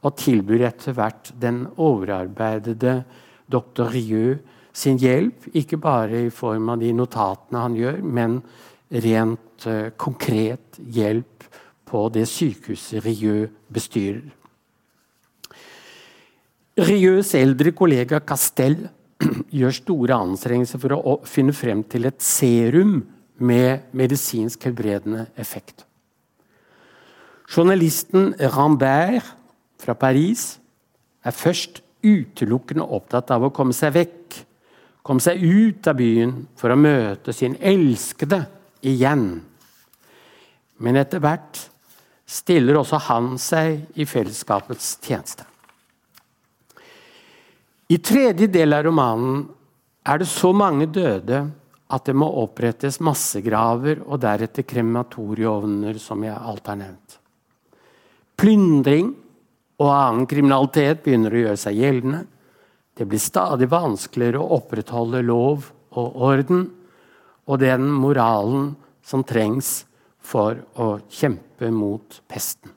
og 0.00 0.16
tilbyr 0.16 0.68
etter 0.70 0.96
hvert 0.96 1.32
den 1.40 1.64
overarbeidede 1.76 3.02
doktor 3.50 3.90
Rieu 3.92 4.38
sin 4.72 5.00
hjelp, 5.02 5.50
ikke 5.52 5.80
bare 5.82 6.26
i 6.28 6.32
form 6.32 6.70
av 6.72 6.80
de 6.80 6.92
notatene 6.94 7.64
han 7.64 7.76
gjør, 7.76 7.98
men 8.06 8.38
rent 8.90 9.66
uh, 9.66 9.90
konkret 9.96 10.78
hjelp 10.78 11.46
på 11.90 12.06
det 12.14 12.26
sykehuset 12.30 13.02
Rieu 13.04 13.48
bestyrer. 13.72 14.28
Rieus 16.80 17.34
eldre 17.36 17.74
kollega 17.76 18.20
Castell 18.24 18.78
gjør 19.58 19.74
store 19.74 20.18
anstrengelser 20.24 20.80
for 20.80 20.96
å 20.96 21.16
finne 21.28 21.54
frem 21.56 21.82
til 21.90 22.08
et 22.08 22.22
serum 22.24 23.00
med 23.40 23.90
medisinsk 23.96 24.64
helbredende 24.68 25.26
effekt. 25.40 25.84
Journalisten 27.50 28.30
Rambert 28.54 29.26
fra 29.80 29.96
Paris 29.98 30.54
er 31.26 31.34
først 31.34 31.80
utelukkende 32.06 32.86
opptatt 32.86 33.32
av 33.34 33.48
å 33.48 33.52
komme 33.52 33.74
seg 33.76 33.96
vekk, 33.96 34.38
komme 35.02 35.24
seg 35.24 35.42
ut 35.42 35.88
av 35.90 35.98
byen 35.98 36.34
for 36.56 36.72
å 36.72 36.78
møte 36.78 37.34
sin 37.36 37.56
elskede 37.58 38.44
igjen. 38.86 39.42
Men 40.80 40.98
etter 41.00 41.22
hvert 41.22 41.66
stiller 42.30 42.78
også 42.80 43.00
han 43.08 43.32
seg 43.40 43.98
i 43.98 44.06
fellesskapets 44.08 44.94
tjeneste. 45.04 45.46
I 47.90 47.98
tredje 47.98 48.46
del 48.46 48.76
av 48.76 48.84
romanen 48.86 49.42
er 50.06 50.20
det 50.22 50.28
så 50.30 50.52
mange 50.54 50.86
døde 50.86 51.42
at 51.90 52.06
det 52.06 52.14
må 52.14 52.28
opprettes 52.44 53.00
massegraver 53.02 54.04
og 54.06 54.20
deretter 54.22 54.62
krematorieovner, 54.62 55.98
som 55.98 56.22
jeg 56.22 56.36
alt 56.38 56.70
har 56.70 56.78
nevnt. 56.78 57.16
Plyndring 58.38 59.10
og 59.82 59.90
annen 59.90 60.28
kriminalitet 60.30 61.02
begynner 61.02 61.34
å 61.34 61.42
gjøre 61.44 61.60
seg 61.60 61.80
gjeldende. 61.82 62.22
Det 62.94 63.08
blir 63.10 63.22
stadig 63.22 63.66
vanskeligere 63.72 64.38
å 64.38 64.60
opprettholde 64.60 65.24
lov 65.26 65.66
og 65.98 66.22
orden 66.30 66.68
og 67.50 67.58
den 67.62 67.88
moralen 67.90 68.74
som 69.02 69.24
trengs 69.26 69.80
for 70.22 70.60
å 70.78 71.00
kjempe 71.10 71.70
mot 71.74 72.20
pesten. 72.30 72.70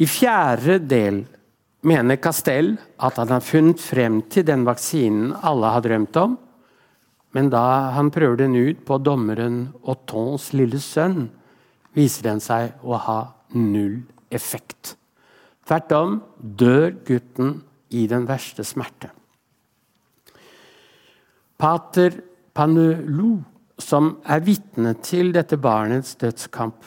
I 0.00 0.06
fjerde 0.08 0.80
del 0.90 1.22
mener 1.86 2.18
Castell 2.20 2.72
at 2.98 3.18
han 3.20 3.30
har 3.30 3.44
funnet 3.44 3.80
frem 3.80 4.22
til 4.32 4.46
den 4.48 4.64
vaksinen 4.66 5.34
alle 5.46 5.74
har 5.74 5.84
drømt 5.84 6.16
om, 6.20 6.38
men 7.36 7.50
da 7.52 7.92
han 7.94 8.10
prøver 8.10 8.42
den 8.42 8.56
ut 8.58 8.80
på 8.88 8.98
dommeren 8.98 9.68
Ottons 9.86 10.50
lille 10.56 10.80
sønn, 10.82 11.28
viser 11.94 12.26
den 12.26 12.42
seg 12.42 12.80
å 12.82 12.98
ha 12.98 13.20
null 13.54 14.00
effekt. 14.34 14.96
Tvert 15.68 15.94
om 15.94 16.18
dør 16.40 16.96
gutten 17.06 17.60
i 17.94 18.06
den 18.10 18.26
verste 18.26 18.64
smerte. 18.66 19.12
Pater 21.60 22.16
Panelou, 22.60 23.38
som 23.80 24.18
er 24.28 24.42
vitne 24.44 24.90
til 25.00 25.30
dette 25.32 25.56
barnets 25.56 26.12
dødskamp, 26.20 26.82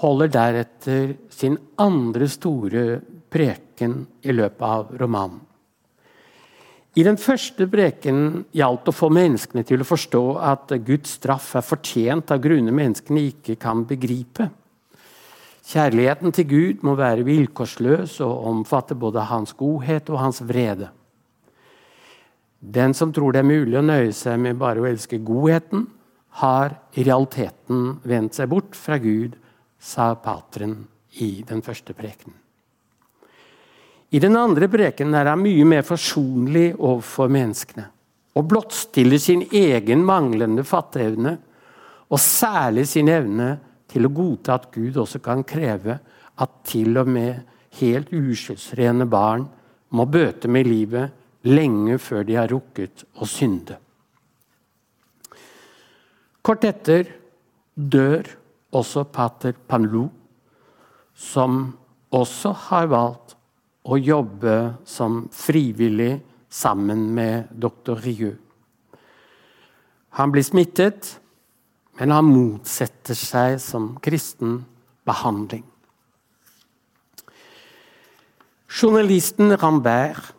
holder 0.00 0.30
deretter 0.32 1.10
sin 1.28 1.58
andre 1.76 2.28
store 2.32 2.84
preken 3.28 3.98
i 4.24 4.32
løpet 4.32 4.64
av 4.64 4.94
romanen. 4.96 5.42
I 6.96 7.04
den 7.04 7.20
første 7.20 7.66
preken 7.68 8.46
gjaldt 8.56 8.88
å 8.88 8.96
få 8.96 9.10
menneskene 9.12 9.66
til 9.68 9.84
å 9.84 9.90
forstå 9.90 10.24
at 10.40 10.72
Guds 10.86 11.18
straff 11.18 11.52
er 11.60 11.68
fortjent 11.74 12.32
av 12.32 12.40
grunner 12.40 12.72
menneskene 12.72 13.28
ikke 13.34 13.60
kan 13.60 13.84
begripe. 13.84 14.48
Kjærligheten 15.66 16.32
til 16.32 16.48
Gud 16.48 16.86
må 16.88 16.96
være 16.96 17.26
vilkårsløs 17.28 18.16
og 18.24 18.48
omfatte 18.48 18.96
både 18.96 19.28
hans 19.28 19.52
godhet 19.60 20.08
og 20.08 20.22
hans 20.24 20.40
vrede. 20.40 20.88
Den 22.60 22.94
som 22.94 23.12
tror 23.12 23.34
det 23.34 23.42
er 23.42 23.48
mulig 23.48 23.76
å 23.78 23.84
nøye 23.84 24.12
seg 24.16 24.40
med 24.40 24.58
bare 24.60 24.82
å 24.82 24.88
elske 24.88 25.20
godheten, 25.24 25.86
har 26.40 26.74
i 26.92 27.04
realiteten 27.06 27.96
vendt 28.04 28.36
seg 28.36 28.50
bort 28.52 28.76
fra 28.76 28.98
Gud, 29.00 29.36
sa 29.80 30.10
pateren 30.20 30.82
i 31.22 31.44
den 31.46 31.62
første 31.64 31.94
prekenen. 31.96 32.36
I 34.10 34.20
den 34.22 34.36
andre 34.38 34.68
prekenen 34.70 35.16
er 35.18 35.30
han 35.32 35.42
mye 35.42 35.64
mer 35.66 35.84
forsonlig 35.84 36.70
overfor 36.76 37.30
menneskene 37.32 37.88
og 38.36 38.44
blottstiller 38.50 39.20
sin 39.20 39.46
egen 39.48 40.02
manglende 40.04 40.64
fatteevne, 40.66 41.38
og 42.12 42.20
særlig 42.20 42.84
sin 42.86 43.08
evne 43.10 43.48
til 43.90 44.06
å 44.06 44.12
godta 44.14 44.58
at 44.58 44.68
Gud 44.74 44.98
også 45.00 45.22
kan 45.24 45.42
kreve 45.48 45.96
at 46.36 46.58
til 46.68 46.98
og 47.00 47.08
med 47.10 47.40
helt 47.80 48.12
uskyldsrene 48.14 49.08
barn 49.10 49.46
må 49.96 50.04
bøte 50.10 50.50
med 50.52 50.68
livet 50.68 51.25
lenge 51.46 51.98
før 52.02 52.26
de 52.26 52.36
har 52.38 52.50
rukket 52.50 53.04
å 53.16 53.28
synde. 53.28 53.78
Kort 56.46 56.64
etter 56.66 57.08
dør 57.74 58.28
også 58.76 59.06
pater 59.10 59.56
Panlou, 59.68 60.08
som 61.16 61.76
også 62.14 62.52
har 62.68 62.90
valgt 62.92 63.34
å 63.86 63.98
jobbe 63.98 64.56
som 64.86 65.24
frivillig 65.34 66.18
sammen 66.50 67.06
med 67.14 67.50
doktor 67.50 68.00
Rieu. 68.02 68.34
Han 70.16 70.32
blir 70.32 70.46
smittet, 70.46 71.16
men 71.98 72.12
han 72.12 72.28
motsetter 72.28 73.16
seg 73.16 73.58
som 73.62 73.94
kristen 74.04 74.60
behandling. 75.08 75.64
Journalisten 78.66 79.54
Rambert 79.56 80.35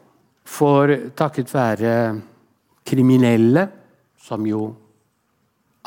får 0.47 0.93
takket 1.17 1.51
være 1.51 1.93
kriminelle, 2.87 3.67
som 4.17 4.45
jo 4.47 4.63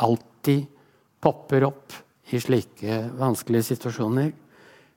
alltid 0.00 0.66
popper 1.20 1.66
opp 1.68 1.96
i 2.30 2.40
slike 2.40 3.00
vanskelige 3.18 3.72
situasjoner, 3.72 4.30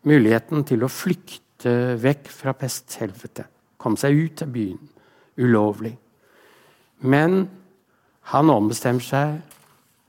muligheten 0.07 0.63
til 0.67 0.83
å 0.83 0.91
flykte 0.91 1.95
vekk 1.99 2.29
fra 2.31 2.53
pesthelvete. 2.57 3.47
Komme 3.79 3.99
seg 3.99 4.19
ut 4.19 4.43
av 4.45 4.51
byen 4.53 4.79
ulovlig. 5.39 5.95
Men 7.03 7.43
han 8.31 8.51
ombestemmer 8.51 9.03
seg, 9.03 9.39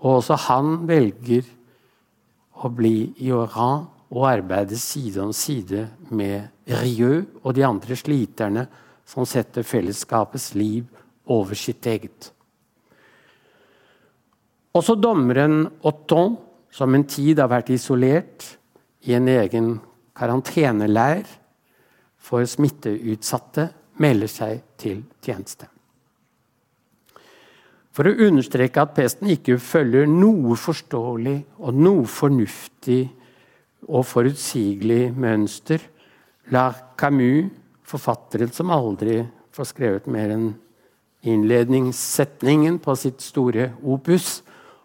og 0.05 0.21
også 0.21 0.37
han 0.51 0.85
velger 0.87 1.47
å 2.63 2.71
bli 2.71 3.15
i 3.25 3.33
Oran 3.35 3.87
og 4.15 4.27
arbeide 4.29 4.77
side 4.79 5.23
om 5.23 5.33
side 5.35 5.89
med 6.15 6.51
Rieu 6.69 7.25
og 7.43 7.55
de 7.57 7.65
andre 7.67 7.97
sliterne 7.99 8.67
som 9.05 9.27
setter 9.29 9.67
fellesskapets 9.67 10.55
liv 10.55 10.87
over 11.31 11.57
sitt 11.59 11.87
eget. 11.87 12.31
Også 14.75 14.97
dommeren 14.99 15.69
Otton, 15.87 16.37
som 16.75 16.95
en 16.95 17.07
tid 17.07 17.39
har 17.39 17.53
vært 17.53 17.71
isolert 17.71 18.49
i 19.07 19.15
en 19.15 19.29
egen 19.31 19.77
karanteneleir 20.17 21.29
for 22.19 22.43
smitteutsatte, 22.49 23.69
melder 24.03 24.31
seg 24.31 24.65
til 24.81 25.05
tjeneste. 25.23 25.69
For 27.95 28.11
å 28.11 28.27
understreke 28.27 28.83
at 28.83 28.97
pesten 28.97 29.31
ikke 29.31 29.61
følger 29.63 30.09
noe 30.11 30.57
forståelig 30.59 31.37
og 31.63 31.77
noe 31.79 32.09
fornuftig 32.11 33.05
og 33.87 34.03
forutsigelig 34.09 35.13
mønster, 35.15 35.79
la 36.51 36.73
Camus, 36.99 37.53
forfatteren 37.85 38.53
som 38.53 38.73
aldri 38.75 39.23
får 39.55 39.71
skrevet 39.71 40.07
mer 40.11 40.33
enn 40.35 40.53
innledningssetningen 41.25 42.79
på 42.85 42.95
sitt 43.01 43.23
store 43.25 43.71
opus, 43.81 44.43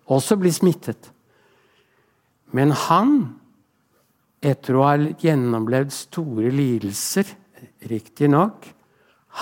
også 0.07 0.37
blir 0.39 0.55
smittet. 0.55 1.09
Men 2.55 2.71
han, 2.87 3.17
etter 4.39 4.77
å 4.77 4.85
ha 4.87 4.95
gjennomlevd 5.19 5.91
store 5.93 6.51
lidelser, 6.55 7.27
riktignok, 7.91 8.69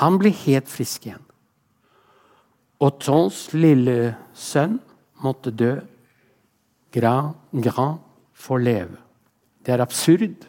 han 0.01 0.17
blir 0.19 0.35
helt 0.45 0.69
frisk 0.69 1.05
igjen. 1.07 1.23
Ottons 2.83 3.47
lille 3.57 4.13
sønn 4.37 4.77
måtte 5.23 5.53
dø. 5.53 5.77
Grand, 6.93 7.37
Grand 7.51 8.03
får 8.37 8.61
leve. 8.61 8.99
Det 9.65 9.73
er 9.73 9.83
absurd, 9.83 10.45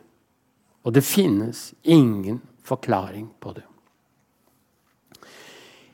og 0.84 0.94
det 0.96 1.04
finnes 1.04 1.72
ingen 1.82 2.40
forklaring 2.68 3.30
på 3.40 3.56
det. 3.56 3.64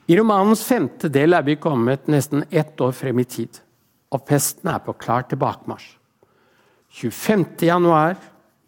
I 0.06 0.16
romanens 0.18 0.60
femte 0.66 1.08
del 1.08 1.32
er 1.32 1.44
vi 1.46 1.56
kommet 1.56 2.10
nesten 2.12 2.44
ett 2.50 2.80
år 2.84 2.92
frem 2.92 3.22
i 3.22 3.24
tid, 3.24 3.60
og 4.12 4.26
pesten 4.28 4.68
er 4.68 4.82
på 4.84 4.92
klar 5.00 5.24
tilbakemarsj. 5.30 5.94
25.1 6.94 8.20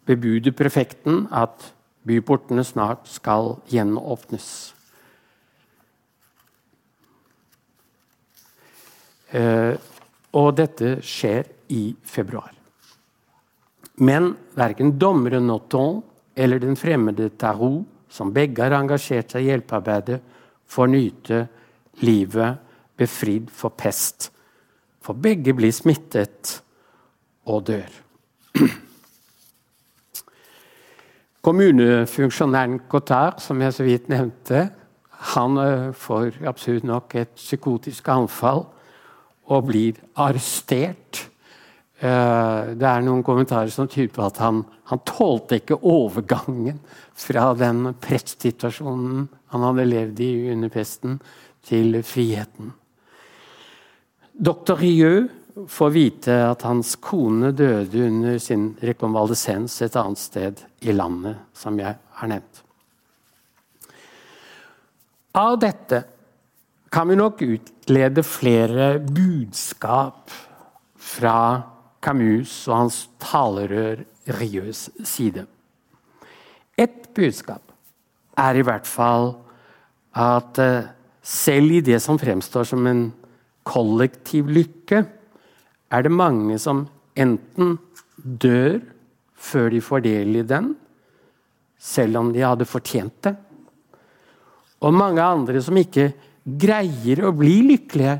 bebuder 0.07 0.55
prefekten 0.55 1.27
at 1.31 1.69
byportene 2.07 2.63
snart 2.65 3.05
skal 3.07 3.55
gjenåpnes. 3.71 4.47
Eh, 9.31 9.75
og 10.35 10.49
dette 10.57 10.97
skjer 11.05 11.47
i 11.71 11.91
februar. 12.07 12.51
Men 13.97 14.33
verken 14.57 14.95
dommeren 14.99 15.47
Noton 15.49 16.01
eller 16.37 16.61
den 16.61 16.77
fremmede 16.77 17.29
Tarot, 17.39 17.85
som 18.17 18.33
begge 18.33 18.63
har 18.65 18.73
engasjert 18.77 19.31
seg 19.33 19.45
i 19.45 19.51
hjelpearbeidet, 19.51 20.17
får 20.67 20.89
nyte 20.89 21.43
livet 22.01 22.57
befridd 22.97 23.51
for 23.53 23.75
pest. 23.77 24.31
For 25.03 25.13
begge 25.13 25.53
blir 25.55 25.71
smittet 25.75 26.57
og 27.47 27.67
dør. 27.69 27.91
Kommunefunksjonæren 31.47 32.81
Cotard, 32.89 33.39
som 33.39 33.61
jeg 33.61 33.73
så 33.73 33.85
vidt 33.87 34.09
nevnte, 34.11 34.65
han 35.33 35.57
eh, 35.61 35.93
får 35.95 36.41
absurd 36.49 36.83
nok 36.85 37.15
et 37.17 37.31
psykotisk 37.37 38.09
anfall 38.11 38.65
og 39.47 39.69
blir 39.69 39.93
arrestert. 40.19 41.29
Eh, 41.97 42.73
det 42.77 42.85
er 42.85 43.01
noen 43.01 43.23
kommentarer 43.25 43.71
som 43.73 43.89
tyder 43.89 44.11
på 44.13 44.25
at 44.27 44.37
han, 44.43 44.61
han 44.91 45.01
tålte 45.07 45.57
ikke 45.57 45.79
overgangen 45.81 46.77
fra 47.17 47.49
den 47.57 47.95
prestsituasjonen 48.03 49.25
han 49.53 49.65
hadde 49.65 49.87
levd 49.87 50.21
i 50.21 50.31
under 50.53 50.69
pesten, 50.73 51.17
til 51.67 51.97
friheten. 52.05 52.69
Doktor 54.31 54.79
Rieu 54.79 55.25
får 55.67 55.89
vite 55.91 56.35
at 56.45 56.61
hans 56.63 56.93
kone 57.03 57.49
døde 57.51 58.05
under 58.05 58.37
sin 58.39 58.69
rekonvalesens 58.79 59.75
et 59.83 59.97
annet 59.99 60.21
sted 60.21 60.61
i 60.85 60.93
landet, 60.95 61.41
som 61.57 61.75
jeg 61.81 61.97
har 61.97 62.31
nevnt. 62.31 62.61
Av 65.35 65.57
dette 65.59 66.03
kan 66.93 67.09
vi 67.09 67.17
nok 67.19 67.43
utlede 67.43 68.23
flere 68.23 68.93
budskap 69.03 70.31
fra 70.95 71.39
Camus 72.07 72.53
og 72.69 72.77
hans 72.85 73.01
talerør 73.19 74.05
Rieux 74.39 74.87
side. 75.03 75.43
Ett 76.79 77.09
budskap 77.15 77.73
er 78.39 78.59
i 78.59 78.63
hvert 78.63 78.87
fall 78.87 79.33
at 80.15 80.59
eh, 80.61 80.87
selv 81.19 81.73
i 81.75 81.81
det 81.83 81.99
som 82.03 82.19
fremstår 82.19 82.67
som 82.69 82.85
en 82.87 83.09
kollektiv 83.67 84.47
lykke, 84.47 85.01
er 85.91 86.03
det 86.03 86.11
mange 86.13 86.55
som 86.61 86.85
enten 87.17 87.75
dør 88.15 88.79
før 89.35 89.67
de 89.73 89.81
får 89.83 90.05
del 90.05 90.39
i 90.39 90.45
den, 90.47 90.71
selv 91.77 92.21
om 92.21 92.31
de 92.33 92.45
hadde 92.45 92.67
fortjent 92.67 93.19
det, 93.27 93.35
og 94.79 94.95
mange 94.95 95.23
andre 95.23 95.59
som 95.63 95.77
ikke 95.79 96.11
greier 96.47 97.25
å 97.27 97.33
bli 97.35 97.59
lykkelige 97.73 98.15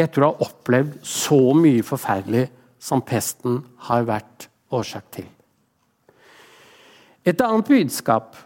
etter 0.00 0.24
å 0.24 0.30
ha 0.30 0.46
opplevd 0.46 1.00
så 1.04 1.40
mye 1.58 1.84
forferdelig 1.84 2.46
som 2.80 3.02
pesten 3.04 3.60
har 3.86 4.06
vært 4.08 4.48
årsak 4.72 5.10
til. 5.18 5.28
Et 7.28 7.42
annet 7.44 7.68
budskap 7.68 8.38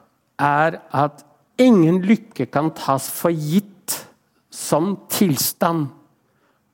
er 0.43 0.81
at 0.91 1.23
ingen 1.63 2.01
lykke 2.03 2.49
kan 2.51 2.73
tas 2.75 3.07
for 3.15 3.31
gitt 3.31 4.01
som 4.51 4.97
tilstand. 5.11 5.89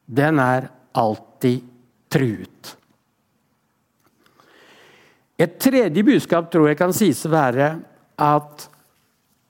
Den 0.08 0.40
er 0.40 0.70
alltid 0.96 1.66
truet. 2.10 2.76
Et 5.40 5.52
tredje 5.60 6.04
budskap 6.04 6.50
tror 6.52 6.68
jeg 6.68 6.80
kan 6.80 6.92
sies 6.96 7.22
å 7.24 7.32
være 7.32 7.70
at 8.20 8.66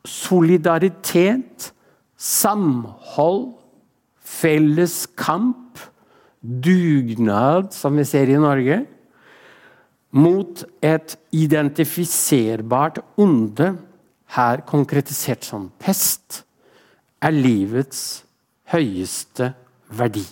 solidaritet 0.07 1.71
samhold, 2.21 3.55
felles 4.21 5.03
kamp, 5.19 5.81
dugnad, 6.41 7.73
som 7.77 7.97
vi 7.97 8.07
ser 8.09 8.31
i 8.33 8.41
Norge, 8.41 8.83
mot 10.11 10.65
et 10.83 11.15
identifiserbart 11.37 13.01
onde, 13.21 13.75
her 14.31 14.63
konkretisert 14.67 15.47
som 15.47 15.69
pest, 15.83 16.45
er 17.21 17.35
livets 17.35 18.23
høyeste 18.71 19.51
verdi. 19.91 20.25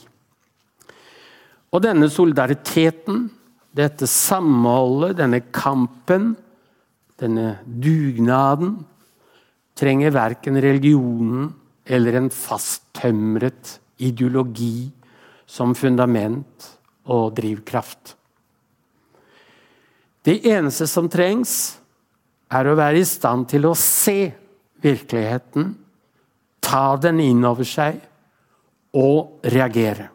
Og 1.74 1.82
denne 1.84 2.08
solidariteten, 2.10 3.26
dette 3.76 4.08
samholdet, 4.08 5.18
denne 5.18 5.42
kampen, 5.52 6.30
denne 7.18 7.58
dugnaden, 7.66 8.78
trenger 9.78 10.14
verken 10.14 10.58
religionen 10.62 11.50
eller 11.86 12.18
en 12.18 12.30
fasttømret 12.34 13.76
ideologi 14.02 14.88
som 15.48 15.72
fundament 15.76 16.68
og 17.08 17.32
drivkraft. 17.38 18.14
Det 20.22 20.42
eneste 20.50 20.86
som 20.90 21.08
trengs, 21.08 21.78
er 22.48 22.64
å 22.68 22.76
være 22.78 23.02
i 23.02 23.08
stand 23.08 23.44
til 23.50 23.66
å 23.68 23.74
se 23.76 24.30
virkeligheten, 24.80 25.74
ta 26.64 26.96
den 27.00 27.20
inn 27.20 27.44
over 27.44 27.66
seg 27.68 27.98
og 28.96 29.44
reagere. 29.52 30.08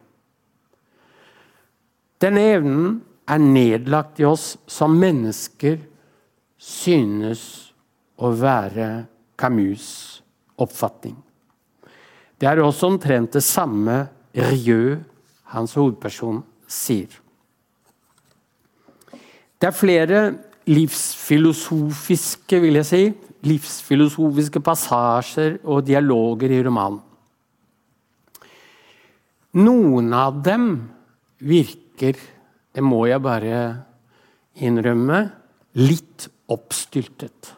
Denne 2.22 2.46
evnen 2.56 2.88
er 3.30 3.42
nedlagt 3.42 4.22
i 4.22 4.26
oss 4.28 4.54
som 4.70 4.96
mennesker 4.98 5.78
synes 6.58 7.44
å 8.18 8.32
være 8.38 9.06
Camus' 9.40 10.22
oppfatning. 10.62 11.16
Det 12.38 12.48
er 12.50 12.62
også 12.64 12.94
omtrent 12.94 13.36
det 13.36 13.44
samme 13.46 14.06
Rieu, 14.34 15.00
hans 15.54 15.76
hovedperson, 15.78 16.42
sier. 16.68 17.12
Det 19.60 19.70
er 19.70 19.78
flere 19.78 20.20
livsfilosofiske 20.68 22.60
vil 22.64 22.80
jeg 22.82 22.88
si, 22.90 23.04
livsfilosofiske 23.48 24.62
passasjer 24.64 25.58
og 25.64 25.84
dialoger 25.88 26.52
i 26.52 26.62
romanen. 26.66 27.02
Noen 29.54 30.14
av 30.18 30.40
dem 30.42 30.70
virker, 31.46 32.18
det 32.74 32.82
må 32.82 33.04
jeg 33.06 33.22
bare 33.22 33.58
innrømme, 34.66 35.20
litt 35.78 36.28
oppstyltet. 36.54 37.54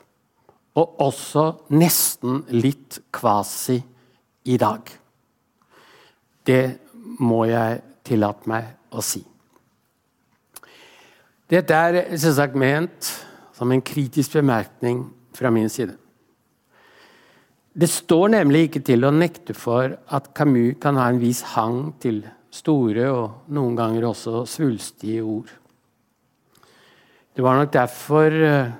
Og 0.76 1.00
også 1.04 1.46
nesten 1.72 2.44
litt 2.52 3.00
kvasi 3.16 3.78
i 4.52 4.58
dag. 4.60 4.92
Det 6.46 6.62
må 7.20 7.46
jeg 7.50 7.82
tillate 8.06 8.50
meg 8.50 8.72
å 8.96 9.04
si. 9.04 9.22
Dette 11.50 11.78
er 11.78 12.00
selvsagt 12.18 12.58
ment 12.58 13.12
som 13.56 13.72
en 13.72 13.84
kritisk 13.86 14.40
bemerkning 14.40 15.04
fra 15.36 15.52
min 15.54 15.70
side. 15.70 15.94
Det 17.76 17.90
står 17.92 18.32
nemlig 18.32 18.70
ikke 18.70 18.82
til 18.88 19.04
å 19.04 19.12
nekte 19.12 19.54
for 19.58 19.98
at 20.16 20.32
Camus 20.36 20.80
kan 20.82 20.96
ha 20.96 21.10
en 21.12 21.20
viss 21.20 21.44
hang 21.54 21.92
til 22.00 22.24
store 22.56 23.10
og 23.12 23.52
noen 23.52 23.76
ganger 23.76 24.08
også 24.10 24.46
svulstige 24.48 25.24
ord. 25.28 25.52
Det 27.36 27.44
var 27.44 27.60
nok 27.60 27.74
derfor 27.74 28.32
eh, 28.32 28.76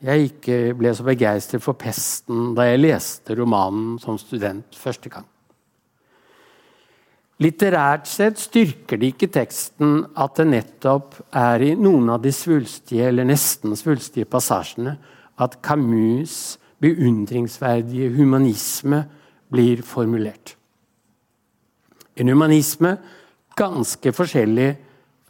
jeg 0.00 0.30
ikke 0.30 0.58
ble 0.78 0.94
så 0.96 1.04
begeistret 1.04 1.60
for 1.60 1.76
'Pesten' 1.76 2.54
da 2.56 2.64
jeg 2.70 2.80
leste 2.80 3.36
romanen 3.36 3.98
som 4.00 4.16
student 4.16 4.72
første 4.72 5.12
gang. 5.12 5.26
Litterært 7.38 8.08
sett 8.10 8.40
styrker 8.42 8.98
det 8.98 9.12
ikke 9.12 9.28
teksten 9.30 10.00
at 10.18 10.40
det 10.40 10.48
nettopp 10.50 11.20
er 11.38 11.62
i 11.62 11.74
noen 11.78 12.10
av 12.10 12.24
de 12.24 12.32
svulstige 12.34 13.06
eller 13.12 13.28
nesten 13.28 13.76
svulstige 13.78 14.26
passasjene 14.26 14.96
at 15.38 15.60
Camus' 15.62 16.56
beundringsverdige 16.82 18.10
humanisme 18.16 19.04
blir 19.54 19.84
formulert. 19.86 20.56
En 22.18 22.30
humanisme 22.32 22.96
ganske 23.58 24.12
forskjellig 24.14 24.72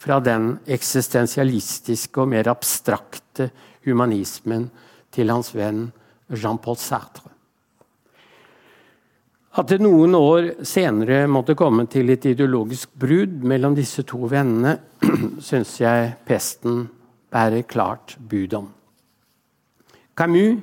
fra 0.00 0.16
den 0.24 0.54
eksistensialistiske 0.64 2.22
og 2.22 2.32
mer 2.32 2.48
abstrakte 2.48 3.50
humanismen 3.84 4.70
til 5.12 5.32
hans 5.32 5.52
venn 5.52 5.90
Jean-Paul 6.32 6.80
Sartre. 6.80 7.37
At 9.58 9.72
det 9.72 9.80
noen 9.82 10.14
år 10.14 10.52
senere 10.66 11.24
måtte 11.26 11.56
komme 11.58 11.88
til 11.90 12.12
et 12.14 12.28
ideologisk 12.30 12.92
brudd 12.94 13.40
mellom 13.42 13.74
disse 13.74 14.04
to 14.06 14.28
vennene, 14.30 14.76
syns 15.48 15.80
jeg 15.80 16.12
pesten 16.28 16.84
bærer 17.32 17.64
klart 17.66 18.14
bud 18.30 18.54
om. 18.54 18.68
Camus 20.18 20.62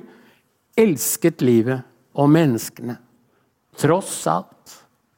elsket 0.76 1.44
livet 1.44 1.84
og 2.16 2.30
menneskene. 2.32 2.96
Tross 3.76 4.14
alt, 4.32 4.74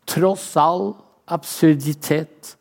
tross 0.06 0.48
all 0.58 0.92
absurditet, 1.30 2.56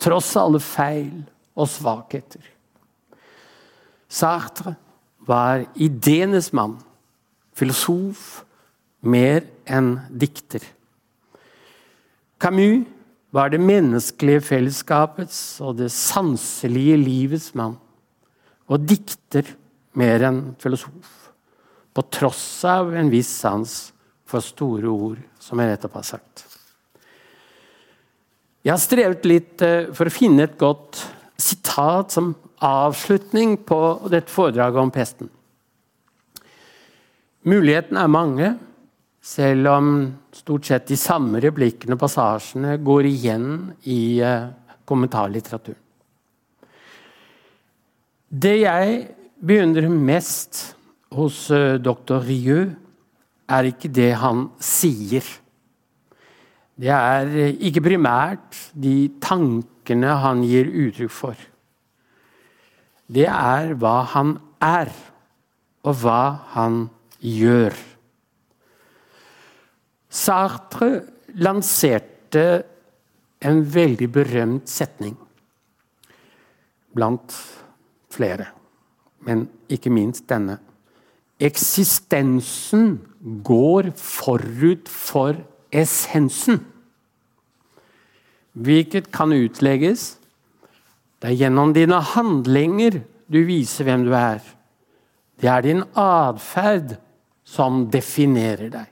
tross 0.00 0.34
alle 0.36 0.60
feil 0.60 1.22
og 1.56 1.68
svakheter. 1.72 2.44
Sartre 4.10 4.74
var 5.28 5.64
ideenes 5.76 6.50
mann, 6.56 6.76
filosof, 7.56 8.42
mer 9.00 9.44
enn 9.68 9.94
dikter. 10.10 10.64
Camus 12.40 12.86
var 13.30 13.52
det 13.52 13.60
menneskelige 13.62 14.42
fellesskapets 14.42 15.60
og 15.62 15.76
det 15.78 15.90
sanselige 15.94 16.96
livets 16.98 17.52
mann. 17.54 17.76
Og 18.70 18.82
dikter 18.86 19.46
mer 19.98 20.24
enn 20.26 20.40
filosof. 20.62 21.16
På 21.94 22.04
tross 22.06 22.64
av 22.66 22.92
en 22.94 23.10
viss 23.10 23.30
sans 23.42 23.74
for 24.30 24.42
store 24.44 24.90
ord, 24.90 25.18
som 25.42 25.58
jeg 25.58 25.72
nettopp 25.72 25.98
har 25.98 26.06
sagt. 26.06 26.44
Jeg 28.60 28.74
har 28.74 28.82
strevet 28.82 29.26
litt 29.26 29.62
eh, 29.64 29.90
for 29.96 30.06
å 30.06 30.14
finne 30.14 30.44
et 30.44 30.58
godt 30.60 31.00
sitat 31.40 32.12
som 32.12 32.34
avslutning 32.60 33.56
på 33.66 33.78
dette 34.12 34.30
foredraget 34.30 34.82
om 34.82 34.92
pesten. 34.92 35.30
Mulighetene 37.48 38.04
er 38.04 38.12
mange. 38.12 38.50
Selv 39.20 39.68
om 39.68 39.88
stort 40.32 40.64
sett 40.64 40.86
de 40.88 40.96
samme 40.96 41.42
replikkene 41.44 41.92
og 41.96 42.00
passasjene 42.00 42.78
går 42.80 43.08
igjen 43.10 43.48
i 43.84 44.16
uh, 44.24 44.48
kommentarlitteraturen. 44.88 45.76
Det 48.30 48.54
jeg 48.62 48.94
beundrer 49.44 49.90
mest 49.92 50.62
hos 51.12 51.42
uh, 51.52 51.76
doktor 51.76 52.24
Rieu, 52.24 52.70
er 53.50 53.66
ikke 53.66 53.90
det 53.92 54.12
han 54.22 54.46
sier. 54.62 55.26
Det 56.80 56.88
er 56.94 57.28
uh, 57.28 57.52
ikke 57.60 57.84
primært 57.90 58.56
de 58.72 59.10
tankene 59.20 60.16
han 60.24 60.46
gir 60.48 60.72
uttrykk 60.86 61.12
for. 61.12 61.46
Det 63.10 63.28
er 63.28 63.74
hva 63.76 63.98
han 64.14 64.38
er, 64.64 64.88
og 65.84 65.96
hva 66.00 66.22
han 66.56 66.86
gjør. 67.20 67.76
Sartre 70.10 71.04
lanserte 71.38 72.46
en 73.40 73.62
veldig 73.62 74.08
berømt 74.12 74.68
setning 74.68 75.14
blant 76.90 77.34
flere, 78.10 78.48
men 79.22 79.46
ikke 79.70 79.92
minst 79.94 80.26
denne. 80.30 80.58
Eksistensen 81.40 82.98
går 83.46 83.92
forut 83.96 84.90
for 84.90 85.38
essensen. 85.72 86.58
Hvilket 88.52 89.12
kan 89.14 89.32
utlegges. 89.32 90.16
Det 91.22 91.30
er 91.30 91.38
gjennom 91.44 91.72
dine 91.76 92.00
handlinger 92.12 92.98
du 93.30 93.42
viser 93.46 93.86
hvem 93.86 94.08
du 94.08 94.14
er. 94.16 94.40
Det 95.40 95.48
er 95.48 95.64
din 95.64 95.84
atferd 95.96 96.96
som 97.46 97.86
definerer 97.92 98.72
deg. 98.72 98.88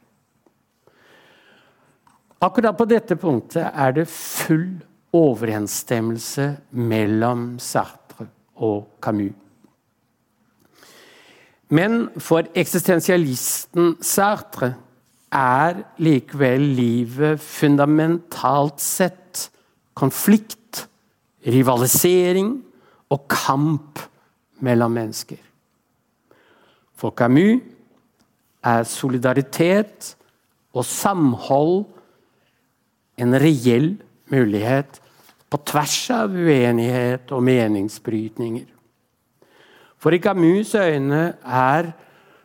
Akkurat 2.38 2.76
på 2.78 2.86
dette 2.86 3.16
punktet 3.18 3.66
er 3.66 3.94
det 3.96 4.04
full 4.10 4.76
overensstemmelse 5.12 6.52
mellom 6.70 7.56
Sartre 7.58 8.28
og 8.62 8.84
Camus. 9.02 9.34
Men 11.68 12.06
for 12.16 12.46
eksistensialisten 12.56 13.96
Sartre 14.00 14.70
er 15.34 15.82
likevel 16.00 16.62
livet 16.78 17.42
fundamentalt 17.42 18.80
sett 18.80 19.48
konflikt, 19.98 20.86
rivalisering 21.44 22.54
og 23.10 23.26
kamp 23.28 24.00
mellom 24.64 24.94
mennesker. 24.94 25.42
For 26.94 27.10
Camus 27.10 27.60
er 28.64 28.86
solidaritet 28.88 30.14
og 30.72 30.84
samhold 30.84 31.84
en 33.18 33.36
reell 33.40 33.92
mulighet 34.32 35.00
på 35.48 35.60
tvers 35.66 35.98
av 36.14 36.34
uenighet 36.36 37.30
og 37.34 37.44
meningsbrytninger. 37.46 38.66
For 39.98 40.14
i 40.14 40.20
Camus' 40.22 40.76
øyne 40.78 41.22
er 41.42 41.90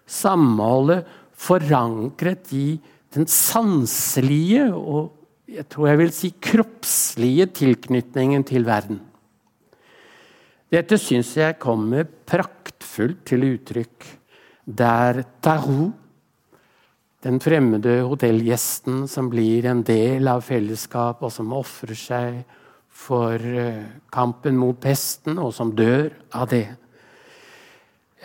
samholdet 0.10 1.06
forankret 1.38 2.54
i 2.56 2.80
den 3.14 3.28
sanselige 3.30 4.72
og 4.74 5.12
jeg 5.54 5.68
tror 5.70 5.90
jeg 5.92 6.00
vil 6.00 6.14
si 6.16 6.30
kroppslige 6.42 7.46
tilknytningen 7.60 8.46
til 8.48 8.66
verden. 8.66 9.02
Dette 10.74 10.98
syns 10.98 11.36
jeg 11.38 11.60
kommer 11.62 12.08
praktfullt 12.08 13.22
til 13.30 13.46
uttrykk 13.52 14.08
der 14.66 15.22
Tarot 15.44 15.92
den 17.24 17.40
fremmede 17.40 18.02
hotellgjesten 18.04 19.06
som 19.08 19.30
blir 19.32 19.66
en 19.70 19.84
del 19.88 20.28
av 20.28 20.44
fellesskapet, 20.44 21.24
og 21.24 21.32
som 21.32 21.54
ofrer 21.56 21.98
seg 21.98 22.40
for 22.94 23.40
eh, 23.40 23.84
kampen 24.14 24.58
mot 24.60 24.78
pesten, 24.80 25.40
og 25.40 25.54
som 25.56 25.72
dør 25.76 26.12
av 26.36 26.50
det. 26.52 26.68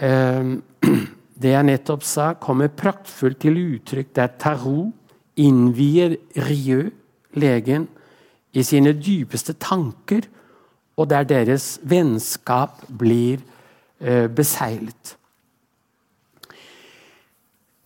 Ehm, 0.05 0.59
det 1.43 1.55
jeg 1.55 1.69
nettopp 1.69 2.07
sa, 2.07 2.33
kommer 2.41 2.73
praktfullt 2.75 3.41
til 3.45 3.61
uttrykk 3.63 4.11
der 4.19 4.35
Tarot 4.41 4.91
innvier 5.39 6.17
Rieu, 6.49 6.91
legen, 7.39 7.87
i 8.51 8.65
sine 8.67 8.95
dypeste 8.97 9.55
tanker, 9.61 10.27
og 10.99 11.11
der 11.13 11.27
deres 11.29 11.77
vennskap 11.87 12.83
blir 12.99 13.39
eh, 14.03 14.27
beseglet. 14.27 15.18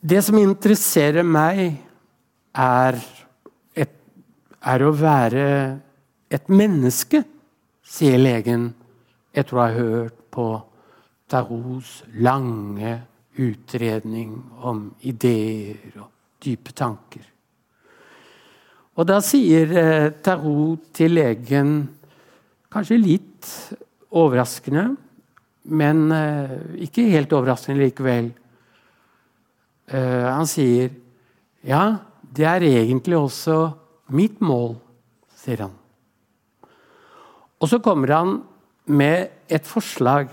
Det 0.03 0.19
som 0.27 0.35
interesserer 0.35 1.23
meg, 1.23 1.77
er, 2.59 2.97
et, 3.79 3.93
er 4.67 4.83
å 4.83 4.91
være 4.99 5.45
et 6.27 6.51
menneske, 6.51 7.21
sier 7.87 8.19
legen 8.19 8.73
etter 9.31 9.55
å 9.55 9.63
ha 9.63 9.69
hørt 9.77 10.19
på 10.35 10.49
Tarots 11.31 12.01
lange 12.19 12.97
utredning 13.39 14.35
om 14.67 14.83
ideer 15.07 15.95
og 16.03 16.11
dype 16.43 16.75
tanker. 16.75 17.23
Og 18.99 19.07
da 19.07 19.23
sier 19.23 19.71
eh, 19.71 20.11
Tarot 20.19 20.91
til 20.99 21.15
legen, 21.15 21.77
kanskje 22.75 22.99
litt 22.99 23.55
overraskende, 24.11 24.91
men 25.71 26.07
eh, 26.11 26.59
ikke 26.91 27.07
helt 27.15 27.39
overraskende 27.39 27.87
likevel 27.87 28.35
Han 29.93 30.49
sier 30.49 30.90
ja, 31.62 31.82
det 32.24 32.47
er 32.49 32.64
egentlig 32.64 33.18
også 33.18 33.57
mitt 34.16 34.40
mål, 34.43 34.74
sier 35.36 35.66
han. 35.66 35.74
Og 37.62 37.70
så 37.70 37.78
kommer 37.78 38.11
han 38.16 38.38
med 38.90 39.53
et 39.53 39.68
forslag 39.68 40.32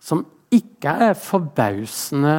som 0.00 0.24
ikke 0.54 0.94
er 1.10 1.18
forbausende 1.18 2.36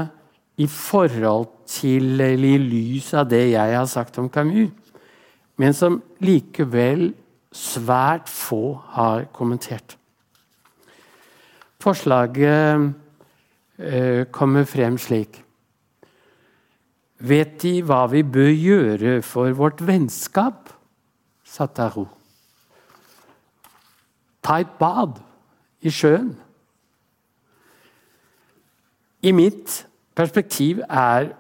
i 0.59 0.67
forhold 0.67 1.47
til 1.69 2.17
eller 2.17 2.55
i 2.55 2.57
lys 2.57 3.13
av 3.13 3.29
det 3.29 3.43
jeg 3.51 3.75
har 3.77 3.87
sagt 3.87 4.17
om 4.19 4.29
Camus, 4.33 4.71
men 5.59 5.75
som 5.75 5.99
likevel 6.23 7.11
svært 7.53 8.29
få 8.31 8.79
har 8.95 9.27
kommentert. 9.35 9.97
Forslaget 11.79 12.89
eh, 13.77 14.25
kommer 14.31 14.65
frem 14.67 14.97
slik. 14.99 15.43
Vet 17.19 17.57
De 17.61 17.79
hva 17.83 18.05
vi 18.07 18.23
bør 18.23 18.51
gjøre 18.53 19.21
for 19.25 19.51
vårt 19.55 19.81
vennskap? 19.83 20.71
sa 21.43 21.65
Taro. 21.65 22.05
Ta 24.45 24.59
et 24.61 24.71
bad 24.79 25.17
i 25.81 25.91
sjøen. 25.91 26.29
I 29.25 29.33
mitt 29.35 29.81
perspektiv 30.15 30.83
er 30.87 31.33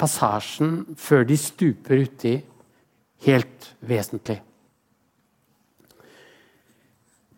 passasjen 0.00 0.96
før 0.98 1.26
de 1.28 1.36
stuper 1.38 2.02
uti, 2.08 2.32
helt 3.22 3.68
vesentlig. 3.86 4.40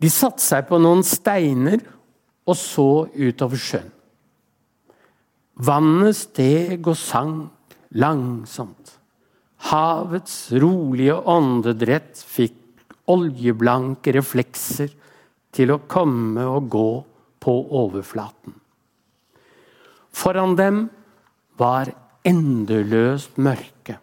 De 0.01 0.09
satte 0.13 0.43
seg 0.45 0.65
på 0.71 0.79
noen 0.81 1.05
steiner 1.05 1.83
og 2.49 2.57
så 2.57 2.89
utover 3.13 3.61
sjøen. 3.61 3.91
Vannet 5.55 6.17
steg 6.19 6.89
og 6.91 6.97
sank 6.99 7.54
langsomt. 7.95 8.99
Havets 9.71 10.53
rolige 10.61 11.17
åndedrett 11.17 12.21
fikk 12.21 12.61
oljeblanke 13.11 14.13
reflekser 14.17 14.93
til 15.55 15.73
å 15.75 15.83
komme 15.89 16.45
og 16.49 16.69
gå 16.73 16.89
på 17.45 17.55
overflaten. 17.81 18.57
Foran 20.15 20.55
dem 20.59 20.87
var 21.61 21.91
endeløst 22.27 23.37
mørke. 23.39 23.99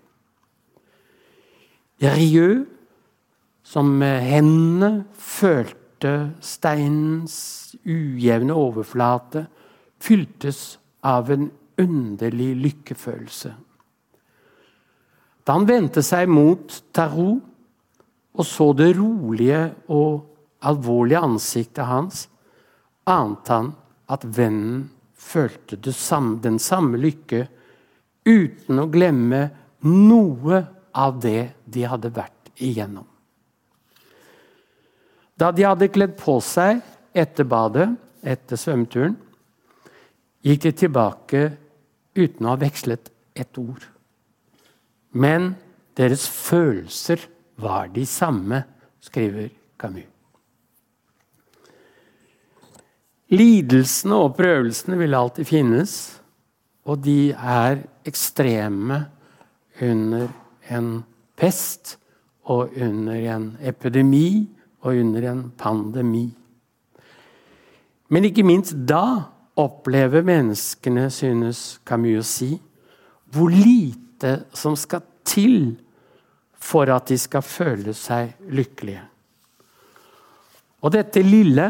Rieu, 2.01 2.65
som 3.63 3.91
med 4.01 4.23
hendene 4.25 5.05
følte 5.13 6.31
steinens 6.43 7.75
ujevne 7.85 8.55
overflate, 8.57 9.45
fyltes 10.01 10.79
av 11.05 11.29
en 11.33 11.51
underlig 11.81 12.55
lykkefølelse. 12.65 13.53
Da 15.45 15.57
han 15.57 15.67
vendte 15.69 16.03
seg 16.05 16.29
mot 16.29 16.81
Tarot 16.93 17.41
og 18.31 18.47
så 18.47 18.71
det 18.77 18.93
rolige 18.95 19.63
og 19.91 20.21
alvorlige 20.63 21.23
ansiktet 21.25 21.87
hans, 21.89 22.27
ante 23.09 23.53
han 23.53 23.71
at 24.11 24.23
vennen 24.37 24.85
følte 25.17 25.93
samme, 25.93 26.39
den 26.41 26.59
samme 26.59 26.99
lykke 27.01 27.45
uten 28.25 28.81
å 28.81 28.87
glemme 28.91 29.41
noe 29.87 30.61
av 30.93 31.19
det 31.23 31.51
de 31.65 31.85
hadde 31.87 32.11
vært 32.13 32.51
igjennom. 32.61 33.07
Da 35.35 35.49
de 35.55 35.65
hadde 35.65 35.89
kledd 35.89 36.17
på 36.19 36.37
seg 36.45 36.83
etter 37.17 37.47
badet, 37.49 37.87
etter 38.21 38.59
svømmeturen, 38.59 39.15
gikk 40.45 40.67
de 40.67 40.73
tilbake 40.83 41.41
uten 42.17 42.45
å 42.45 42.53
ha 42.53 42.59
vekslet 42.61 43.09
et 43.33 43.57
ord. 43.57 43.81
Men 45.11 45.55
deres 45.97 46.27
følelser 46.29 47.27
var 47.61 47.91
de 47.91 48.05
samme, 48.05 48.63
skriver 49.01 49.49
Camus. 49.79 50.07
Lidelsene 53.31 54.17
og 54.25 54.33
prøvelsene 54.35 54.97
vil 54.99 55.15
alltid 55.15 55.47
finnes, 55.47 55.91
og 56.83 56.99
de 57.05 57.31
er 57.31 57.79
ekstreme 58.07 59.05
under 59.81 60.27
en 60.71 60.89
pest 61.39 61.95
og 62.43 62.73
under 62.75 63.15
en 63.35 63.45
epidemi 63.63 64.49
og 64.81 64.97
under 64.99 65.31
en 65.31 65.43
pandemi. 65.57 66.27
Men 68.11 68.27
ikke 68.27 68.43
minst 68.43 68.75
da 68.89 69.31
opplever 69.55 70.25
menneskene, 70.27 71.07
synes 71.13 71.79
Camus 71.87 72.19
å 72.19 72.27
si, 72.27 72.51
hvor 73.31 73.53
lite 73.53 74.10
som 74.53 74.75
skal 74.79 75.03
til 75.27 75.75
for 76.61 76.89
at 76.93 77.09
de 77.09 77.17
skal 77.17 77.45
føle 77.45 77.93
seg 77.97 78.35
lykkelige. 78.53 79.03
Og 80.81 80.93
dette 80.93 81.21
lille 81.25 81.67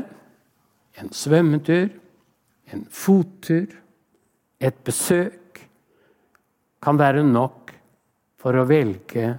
en 1.02 1.12
svømmetur, 1.16 1.90
en 2.72 2.84
fottur, 2.92 3.68
et 4.62 4.84
besøk 4.86 5.62
kan 6.82 7.00
være 7.00 7.24
nok 7.26 7.72
for 8.42 8.58
å 8.58 8.68
velge 8.70 9.32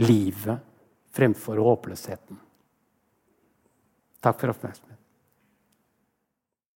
livet 0.00 0.66
fremfor 1.14 1.60
håpløsheten. 1.60 2.38
Takk 4.20 4.40
for 4.40 4.52
oppmerksomheten. 4.52 4.99